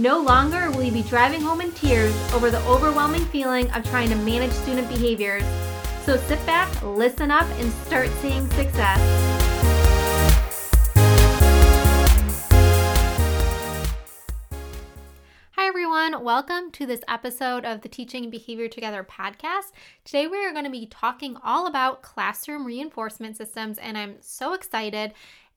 No 0.00 0.18
longer 0.18 0.70
will 0.70 0.84
you 0.84 0.92
be 0.92 1.02
driving 1.02 1.42
home 1.42 1.60
in 1.60 1.72
tears 1.72 2.14
over 2.32 2.50
the 2.50 2.64
overwhelming 2.64 3.22
feeling 3.26 3.70
of 3.72 3.84
trying 3.84 4.08
to 4.08 4.14
manage 4.14 4.50
student 4.50 4.88
behaviors. 4.88 5.44
So 6.06 6.16
sit 6.16 6.38
back, 6.46 6.70
listen 6.82 7.30
up, 7.30 7.44
and 7.58 7.70
start 7.70 8.08
seeing 8.22 8.48
success. 8.52 8.98
Hi, 15.50 15.66
everyone. 15.66 16.24
Welcome 16.24 16.70
to 16.70 16.86
this 16.86 17.02
episode 17.06 17.66
of 17.66 17.82
the 17.82 17.90
Teaching 17.90 18.30
Behavior 18.30 18.68
Together 18.68 19.04
podcast. 19.04 19.72
Today, 20.06 20.26
we 20.26 20.42
are 20.46 20.52
going 20.52 20.64
to 20.64 20.70
be 20.70 20.86
talking 20.86 21.36
all 21.44 21.66
about 21.66 22.00
classroom 22.00 22.64
reinforcement 22.64 23.36
systems, 23.36 23.76
and 23.76 23.98
I'm 23.98 24.16
so 24.22 24.54
excited. 24.54 25.12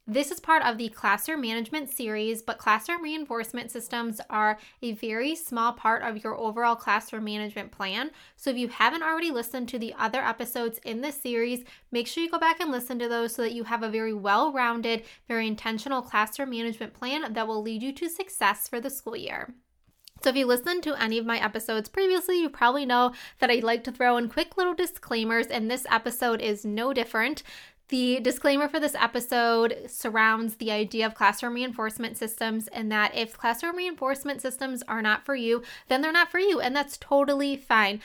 This 0.05 0.31
is 0.31 0.41
part 0.41 0.66
of 0.66 0.77
the 0.77 0.89
classroom 0.89 1.39
management 1.39 1.89
series, 1.89 2.41
but 2.41 2.57
classroom 2.57 3.02
reinforcement 3.02 3.71
systems 3.71 4.20
are 4.29 4.59
a 4.82 4.91
very 4.91 5.34
small 5.34 5.71
part 5.71 6.04
of 6.04 6.21
your 6.21 6.35
overall 6.35 6.76
classroom 6.76 7.23
management 7.23 7.71
plan. 7.71 8.12
So 8.35 8.49
if 8.49 8.57
you 8.57 8.68
haven't 8.68 9.04
already 9.04 9.31
listened 9.31 9.70
to 9.70 9.79
the 9.79 9.93
other 9.98 10.21
episodes 10.21 10.77
in 10.84 10.99
this 10.99 11.15
series, 11.15 11.63
make 11.90 12.07
sure 12.07 12.21
you 12.21 12.29
go 12.29 12.37
back 12.37 12.59
and 12.59 12.70
listen 12.70 12.99
to 12.99 13.07
those 13.07 13.34
so 13.34 13.43
that 13.43 13.54
you 13.54 13.63
have 13.63 13.81
a 13.81 13.90
very 13.90 14.13
well 14.13 14.51
rounded, 14.51 15.04
very 15.29 15.48
intentional 15.48 16.01
classroom 16.01 16.49
management 16.49 16.93
plan 16.93 17.31
that 17.31 17.48
will 17.48 17.62
lead 17.62 17.81
you 17.81 17.93
to 17.93 18.09
success 18.09 18.68
for 18.68 18.81
the 18.81 18.90
school 18.90 19.15
year. 19.15 19.54
So, 20.24 20.29
if 20.29 20.37
you 20.37 20.46
listened 20.46 20.84
to 20.84 21.01
any 21.01 21.18
of 21.18 21.26
my 21.26 21.37
episodes 21.43 21.90
previously, 21.90 22.40
you 22.40 22.49
probably 22.49 22.85
know 22.85 23.12
that 23.40 23.51
I 23.51 23.55
like 23.55 23.84
to 23.84 23.91
throw 23.91 24.15
in 24.15 24.29
quick 24.29 24.55
little 24.55 24.74
disclaimers, 24.74 25.48
and 25.48 25.70
this 25.70 25.85
episode 25.91 26.40
is 26.40 26.63
no 26.63 26.93
different. 26.93 27.43
The 27.94 28.20
disclaimer 28.22 28.68
for 28.68 28.80
this 28.80 28.96
episode 28.96 29.82
surrounds 29.86 30.55
the 30.55 30.72
idea 30.72 31.05
of 31.05 31.13
classroom 31.13 31.54
reinforcement 31.54 32.18
systems, 32.18 32.68
and 32.70 32.91
that 32.91 33.13
if 33.13 33.38
classroom 33.38 33.76
reinforcement 33.76 34.41
systems 34.41 34.82
are 34.88 35.04
not 35.04 35.24
for 35.24 35.36
you, 35.36 35.62
then 35.90 36.02
they're 36.02 36.12
not 36.12 36.32
for 36.32 36.40
you, 36.40 36.60
and 36.60 36.76
that's 36.76 36.98
totally 36.98 37.55
fine. 37.55 38.02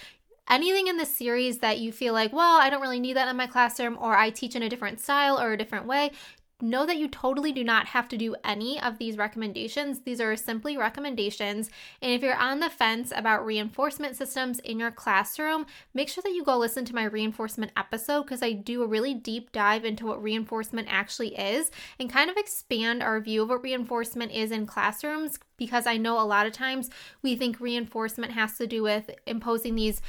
Anything 0.46 0.88
in 0.88 0.98
this 0.98 1.16
series 1.16 1.60
that 1.60 1.78
you 1.78 1.90
feel 1.90 2.12
like, 2.12 2.34
well, 2.34 2.60
I 2.60 2.68
don't 2.68 2.82
really 2.82 3.00
need 3.00 3.16
that 3.16 3.28
in 3.28 3.36
my 3.38 3.46
classroom, 3.46 3.96
or 3.98 4.14
I 4.14 4.28
teach 4.28 4.54
in 4.54 4.62
a 4.62 4.68
different 4.68 5.00
style 5.00 5.40
or 5.40 5.54
a 5.54 5.58
different 5.58 5.86
way, 5.86 6.10
know 6.60 6.84
that 6.86 6.96
you 6.96 7.08
totally 7.08 7.52
do 7.52 7.62
not 7.62 7.86
have 7.86 8.08
to 8.08 8.16
do 8.16 8.34
any 8.44 8.80
of 8.80 8.98
these 8.98 9.16
recommendations. 9.16 10.00
These 10.00 10.20
are 10.20 10.34
simply 10.36 10.76
recommendations. 10.76 11.70
And 12.02 12.12
if 12.12 12.22
you're 12.22 12.34
on 12.34 12.60
the 12.60 12.68
fence 12.68 13.12
about 13.14 13.46
reinforcement 13.46 14.16
systems 14.16 14.58
in 14.60 14.78
your 14.78 14.90
classroom, 14.90 15.66
make 15.94 16.08
sure 16.08 16.22
that 16.22 16.32
you 16.32 16.44
go 16.44 16.58
listen 16.58 16.84
to 16.86 16.94
my 16.94 17.04
reinforcement 17.04 17.72
episode 17.76 18.22
because 18.22 18.42
I 18.42 18.52
do 18.52 18.82
a 18.82 18.86
really 18.86 19.14
deep 19.14 19.52
dive 19.52 19.84
into 19.84 20.06
what 20.06 20.22
reinforcement 20.22 20.88
actually 20.90 21.36
is 21.36 21.70
and 21.98 22.10
kind 22.10 22.30
of 22.30 22.36
expand 22.36 23.02
our 23.02 23.20
view 23.20 23.42
of 23.42 23.50
what 23.50 23.62
reinforcement 23.62 24.32
is 24.32 24.50
in 24.50 24.66
classrooms 24.66 25.38
because 25.58 25.86
I 25.86 25.96
know 25.96 26.20
a 26.20 26.22
lot 26.22 26.46
of 26.46 26.52
times 26.52 26.88
we 27.22 27.36
think 27.36 27.60
reinforcement 27.60 28.32
has 28.32 28.56
to 28.58 28.66
do 28.66 28.82
with 28.82 29.10
imposing 29.26 29.74
these 29.74 30.00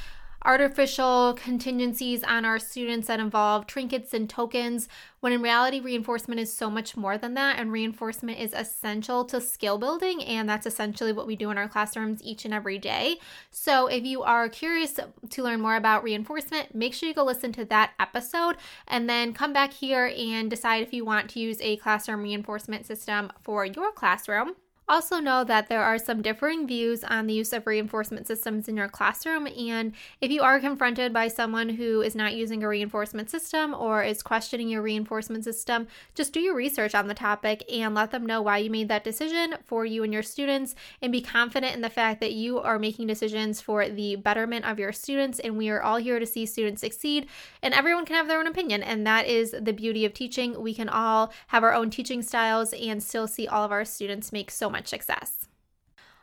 artificial 0.44 1.34
contingencies 1.34 2.24
on 2.24 2.46
our 2.46 2.60
students 2.60 3.08
that 3.08 3.20
involve 3.20 3.68
trinkets 3.68 4.14
and 4.14 4.30
tokens, 4.30 4.88
when 5.20 5.34
in 5.34 5.42
reality, 5.42 5.80
reinforcement 5.80 6.40
is 6.40 6.52
so 6.52 6.70
much 6.70 6.96
more 6.96 7.18
than 7.18 7.34
that. 7.34 7.60
And 7.60 7.72
reinforcement 7.72 8.40
is 8.40 8.54
essential 8.54 9.26
to 9.26 9.42
skill 9.42 9.78
building. 9.78 10.24
And 10.24 10.48
that's 10.48 10.66
essentially 10.66 11.12
what 11.12 11.28
we 11.28 11.36
do 11.36 11.50
in 11.52 11.58
our 11.58 11.68
classrooms 11.68 12.24
each 12.24 12.46
and 12.46 12.54
every 12.54 12.78
day. 12.78 13.18
So 13.52 13.88
if 13.88 14.06
you 14.06 14.24
are 14.24 14.48
curious 14.48 15.00
to 15.30 15.44
learn 15.44 15.62
more 15.62 15.76
about 15.76 16.04
reinforcement, 16.04 16.74
make 16.74 16.94
sure 16.94 17.10
you 17.10 17.16
go 17.16 17.26
listen 17.26 17.52
to 17.54 17.66
that 17.66 17.92
episode 18.00 18.56
and 18.88 19.10
then 19.10 19.34
come 19.34 19.52
back 19.52 19.74
here 19.74 20.12
and 20.18 20.50
decide 20.50 20.84
if 20.84 20.94
you 20.94 21.04
want 21.04 21.30
to 21.32 21.40
use 21.40 21.60
a 21.62 21.78
classroom 21.78 22.24
reinforcement 22.24 22.86
system 22.86 23.32
for 23.42 23.66
your 23.66 23.92
classroom. 23.92 24.54
Also, 24.92 25.20
know 25.20 25.44
that 25.44 25.70
there 25.70 25.84
are 25.84 26.00
some 26.00 26.24
differing 26.24 26.66
views 26.66 27.04
on 27.04 27.28
the 27.28 27.34
use 27.36 27.54
of 27.54 27.68
reinforcement 27.68 28.26
systems 28.26 28.68
in 28.68 28.76
your 28.76 28.88
classroom. 28.88 29.46
And 29.46 29.94
if 30.20 30.32
you 30.32 30.42
are 30.42 30.60
confronted 30.60 31.14
by 31.14 31.28
someone 31.28 31.70
who 31.70 32.02
is 32.02 32.16
not 32.16 32.34
using 32.34 32.64
a 32.64 32.68
reinforcement 32.68 33.30
system 33.30 33.76
or 33.76 34.04
is 34.04 34.24
questioning 34.24 34.68
your 34.68 34.82
reinforcement 34.82 35.44
system, 35.44 35.86
just 36.16 36.34
do 36.34 36.40
your 36.40 36.56
research 36.56 36.96
on 36.96 37.06
the 37.06 37.14
topic 37.14 37.64
and 37.72 37.94
let 37.94 38.10
them 38.10 38.26
know 38.26 38.42
why 38.42 38.58
you 38.58 38.72
made 38.72 38.88
that 38.88 39.04
decision 39.04 39.54
for 39.64 39.86
you 39.86 40.04
and 40.04 40.12
your 40.12 40.24
students. 40.24 40.74
And 41.04 41.12
be 41.12 41.22
confident 41.22 41.76
in 41.76 41.82
the 41.82 41.90
fact 41.92 42.20
that 42.22 42.34
you 42.34 42.58
are 42.58 42.80
making 42.80 43.06
decisions 43.06 43.62
for 43.62 43.88
the 43.88 44.16
betterment 44.16 44.66
of 44.66 44.80
your 44.80 44.92
students. 44.92 45.38
And 45.38 45.56
we 45.56 45.70
are 45.70 45.84
all 45.84 45.98
here 45.98 46.18
to 46.18 46.26
see 46.26 46.48
students 46.48 46.82
succeed. 46.82 47.28
And 47.62 47.76
everyone 47.76 48.08
can 48.08 48.16
have 48.16 48.28
their 48.28 48.40
own 48.40 48.48
opinion. 48.48 48.82
And 48.82 49.06
that 49.06 49.28
is 49.28 49.52
the 49.52 49.72
beauty 49.72 50.04
of 50.04 50.16
teaching. 50.16 50.60
We 50.60 50.74
can 50.74 50.90
all 50.90 51.32
have 51.50 51.64
our 51.64 51.76
own 51.76 51.92
teaching 51.92 52.24
styles 52.24 52.74
and 52.74 53.04
still 53.04 53.28
see 53.28 53.48
all 53.48 53.64
of 53.64 53.72
our 53.72 53.86
students 53.86 54.34
make 54.34 54.50
so 54.50 54.68
much 54.68 54.79
much 54.80 54.88
success. 54.88 55.48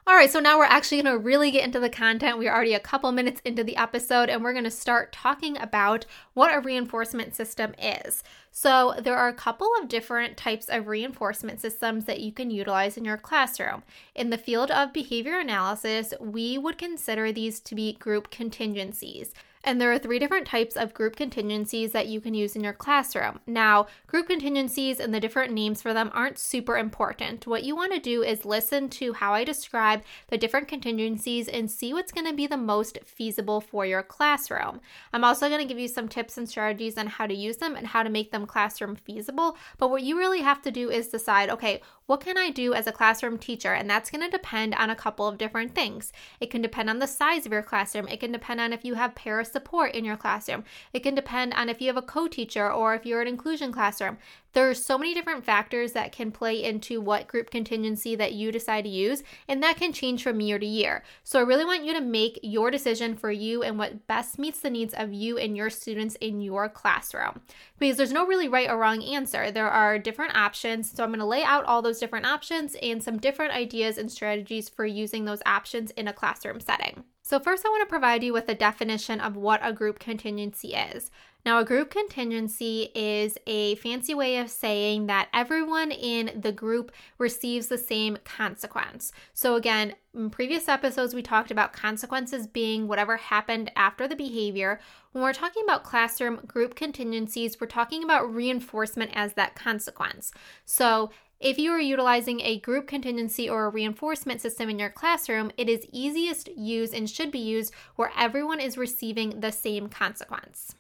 All 0.09 0.15
right, 0.15 0.31
so 0.31 0.39
now 0.39 0.57
we're 0.57 0.67
actually 0.67 1.03
going 1.03 1.13
to 1.13 1.19
really 1.19 1.51
get 1.51 1.65
into 1.65 1.81
the 1.81 1.91
content. 1.91 2.39
We're 2.39 2.55
already 2.55 2.75
a 2.75 2.81
couple 2.81 3.11
minutes 3.11 3.43
into 3.45 3.65
the 3.65 3.77
episode, 3.77 4.31
and 4.31 4.43
we're 4.43 4.53
going 4.53 4.63
to 4.63 4.71
start 4.71 5.13
talking 5.13 5.59
about 5.59 6.07
what 6.33 6.55
a 6.55 6.61
reinforcement 6.61 7.35
system 7.35 7.75
is. 7.77 8.23
So, 8.53 8.95
there 9.01 9.17
are 9.17 9.27
a 9.27 9.35
couple 9.35 9.69
of 9.81 9.89
different 9.89 10.37
types 10.37 10.69
of 10.69 10.87
reinforcement 10.87 11.61
systems 11.61 12.05
that 12.05 12.21
you 12.21 12.31
can 12.31 12.53
utilize 12.53 12.97
in 12.97 13.05
your 13.05 13.17
classroom. 13.17 13.83
In 14.15 14.31
the 14.31 14.39
field 14.39 14.71
of 14.71 14.93
behavior 14.93 15.41
analysis, 15.41 16.15
we 16.21 16.57
would 16.57 16.79
consider 16.79 17.33
these 17.33 17.59
to 17.61 17.75
be 17.75 17.95
group 17.95 18.31
contingencies. 18.31 19.35
And 19.67 19.81
there 19.81 19.91
are 19.91 19.99
three 19.99 20.21
different 20.21 20.47
types 20.47 20.77
of 20.77 20.95
group 20.95 21.17
contingencies 21.17 21.91
that 21.91 22.07
you 22.07 22.21
can 22.21 22.35
use 22.35 22.55
in 22.55 22.63
your 22.63 22.73
classroom. 22.73 23.41
Now, 23.49 23.89
group 24.07 24.29
contingencies 24.29 25.01
and 25.01 25.13
the 25.13 25.19
different 25.19 25.53
names 25.53 25.83
for 25.83 25.93
them 25.93 26.09
aren't 26.15 26.39
super 26.39 26.79
important. 26.79 27.49
What 27.49 27.65
you 27.65 27.75
want 27.75 27.93
to 27.93 27.99
do 27.99 28.23
is 28.23 28.45
listen 28.45 28.89
to 28.91 29.15
how 29.15 29.35
I 29.35 29.43
describe 29.43 30.03
the 30.29 30.39
different 30.39 30.69
contingencies 30.69 31.49
and 31.49 31.69
see 31.69 31.93
what's 31.93 32.13
going 32.13 32.29
to 32.29 32.33
be 32.33 32.47
the 32.47 32.57
most 32.57 33.01
feasible 33.05 33.61
for 33.61 33.85
your 33.85 34.05
classroom. 34.05 34.81
I'm 35.13 35.25
also 35.25 35.49
going 35.49 35.61
to 35.61 35.67
give 35.67 35.81
you 35.81 35.89
some 35.89 36.07
tips 36.07 36.39
and 36.39 36.49
strategies 36.49 36.97
on 36.97 37.09
how 37.09 37.27
to 37.27 37.35
use 37.35 37.57
them 37.57 37.75
and 37.75 37.89
how 37.89 38.05
to 38.05 38.09
make 38.09 38.31
them 38.31 38.47
classroom 38.47 38.95
feasible. 38.95 39.57
But 39.79 39.91
what 39.91 40.05
you 40.05 40.17
really 40.17 40.43
have 40.43 40.63
to 40.63 40.71
do 40.71 40.91
is 40.91 41.09
decide 41.09 41.51
okay, 41.51 41.83
what 42.07 42.21
can 42.21 42.39
I 42.39 42.51
do 42.51 42.73
as 42.73 42.87
a 42.87 42.93
classroom 42.93 43.39
teacher? 43.39 43.73
And 43.73 43.91
that's 43.91 44.11
going 44.11 44.23
to 44.23 44.31
depend 44.31 44.75
on 44.75 44.91
a 44.91 44.97
couple 44.97 45.27
of 45.27 45.39
different 45.39 45.75
things. 45.75 46.13
It 46.41 46.51
can 46.51 46.63
depend 46.63 46.89
on 46.89 47.01
the 47.01 47.07
size 47.07 47.47
of 47.47 47.53
your 47.53 47.63
classroom, 47.63 48.09
it 48.09 48.21
can 48.21 48.33
depend 48.33 48.61
on 48.61 48.73
if 48.73 48.85
you 48.85 48.95
have 48.95 49.15
paras 49.15 49.51
support 49.51 49.95
in 49.95 50.05
your 50.05 50.17
classroom. 50.17 50.65
It 50.93 51.01
can 51.01 51.15
depend 51.15 51.55
on 51.55 51.69
if 51.69 51.81
you 51.81 51.89
have 51.89 51.97
a 51.97 52.03
co 52.03 52.29
teacher 52.29 52.71
or 52.71 52.95
if 52.95 53.05
you're 53.05 53.23
an 53.23 53.29
inclusion 53.29 53.73
classroom. 53.73 54.19
There 54.57 54.71
are 54.71 54.75
so 54.75 54.97
many 54.97 55.13
different 55.13 55.45
factors 55.45 55.93
that 55.93 56.13
can 56.13 56.33
play 56.33 56.65
into 56.65 56.99
what 56.99 57.29
group 57.29 57.51
contingency 57.51 58.17
that 58.17 58.33
you 58.33 58.51
decide 58.51 58.85
to 58.85 58.89
use, 58.89 59.23
and 59.47 59.63
that 59.63 59.77
can 59.77 59.93
change 59.93 60.23
from 60.23 60.41
year 60.41 60.59
to 60.59 60.65
year. 60.65 61.03
So 61.25 61.39
I 61.39 61.43
really 61.43 61.67
want 61.67 61.85
you 61.85 61.93
to 61.93 62.01
make 62.01 62.41
your 62.43 62.71
decision 62.71 63.17
for 63.17 63.31
you 63.31 63.63
and 63.63 63.79
what 63.79 64.07
best 64.07 64.39
meets 64.39 64.61
the 64.61 64.71
needs 64.71 64.95
of 64.95 65.13
you 65.13 65.37
and 65.37 65.59
your 65.59 65.69
students 65.69 66.15
in 66.23 66.41
your 66.41 66.71
classroom. 66.71 67.43
Because 67.79 67.99
there's 67.99 68.15
no 68.15 68.27
really 68.27 68.49
right 68.49 68.71
or 68.71 68.79
wrong 68.79 69.03
answer. 69.03 69.51
There 69.51 69.69
are 69.69 69.99
different 69.99 70.35
options. 70.35 70.91
So 70.91 71.05
I'm 71.05 71.11
going 71.11 71.19
to 71.19 71.27
lay 71.27 71.45
out 71.45 71.67
all 71.67 71.83
those 71.83 72.01
different 72.01 72.25
options 72.25 72.77
and 72.83 73.03
some 73.03 73.19
different 73.19 73.53
ideas 73.53 73.99
and 73.99 74.11
strategies 74.11 74.71
for 74.71 74.87
using 74.87 75.27
those 75.27 75.43
options 75.45 75.91
in 75.91 76.09
a 76.09 76.15
classroom 76.15 76.61
setting. 76.61 77.05
So, 77.21 77.41
first, 77.41 77.67
I 77.67 77.71
want 77.71 77.83
to 77.83 77.91
provide 77.91 78.23
you 78.23 78.33
with 78.33 78.49
a 78.49 78.55
definition 78.55 79.21
of 79.21 79.37
what 79.37 79.59
a 79.61 79.73
group 79.73 79.99
contingency 79.99 80.75
is. 80.75 81.11
Now, 81.47 81.61
a 81.61 81.65
group 81.65 81.91
contingency 81.91 82.91
is 82.93 83.39
a 83.47 83.77
fancy 83.77 84.17
way 84.17 84.39
of 84.39 84.51
saying 84.51 85.07
that 85.07 85.29
everyone 85.33 85.93
in 85.93 86.41
the 86.41 86.51
group 86.51 86.91
receives 87.19 87.69
the 87.69 87.79
same 87.79 88.19
consequence. 88.25 89.13
So, 89.33 89.55
again, 89.55 89.95
in 90.13 90.29
previous 90.31 90.69
episodes, 90.69 91.15
we 91.15 91.23
talked 91.23 91.53
about 91.53 91.73
consequences 91.73 92.49
being 92.49 92.89
whatever 92.89 93.17
happened 93.17 93.71
after 93.77 94.09
the 94.09 94.17
behavior. 94.17 94.81
When 95.13 95.23
we're 95.23 95.33
talking 95.33 95.63
about 95.63 95.85
classroom 95.85 96.41
group 96.49 96.75
contingencies, 96.75 97.61
we're 97.61 97.69
talking 97.69 98.03
about 98.03 98.35
reinforcement 98.35 99.13
as 99.15 99.35
that 99.35 99.55
consequence. 99.55 100.33
So, 100.65 101.11
if 101.39 101.59
you 101.59 101.71
are 101.71 101.79
utilizing 101.79 102.41
a 102.41 102.59
group 102.59 102.89
contingency 102.89 103.49
or 103.49 103.67
a 103.67 103.71
reinforcement 103.71 104.41
system 104.41 104.69
in 104.69 104.81
your 104.81 104.91
classroom, 104.91 105.53
it 105.57 105.69
is 105.69 105.87
easiest 105.93 106.49
used 106.57 106.93
and 106.93 107.09
should 107.09 107.31
be 107.31 107.39
used 107.39 107.73
where 107.95 108.11
everyone 108.19 108.59
is 108.59 108.77
receiving 108.77 109.39
the 109.39 109.53
same 109.53 109.89
consequence. 109.89 110.75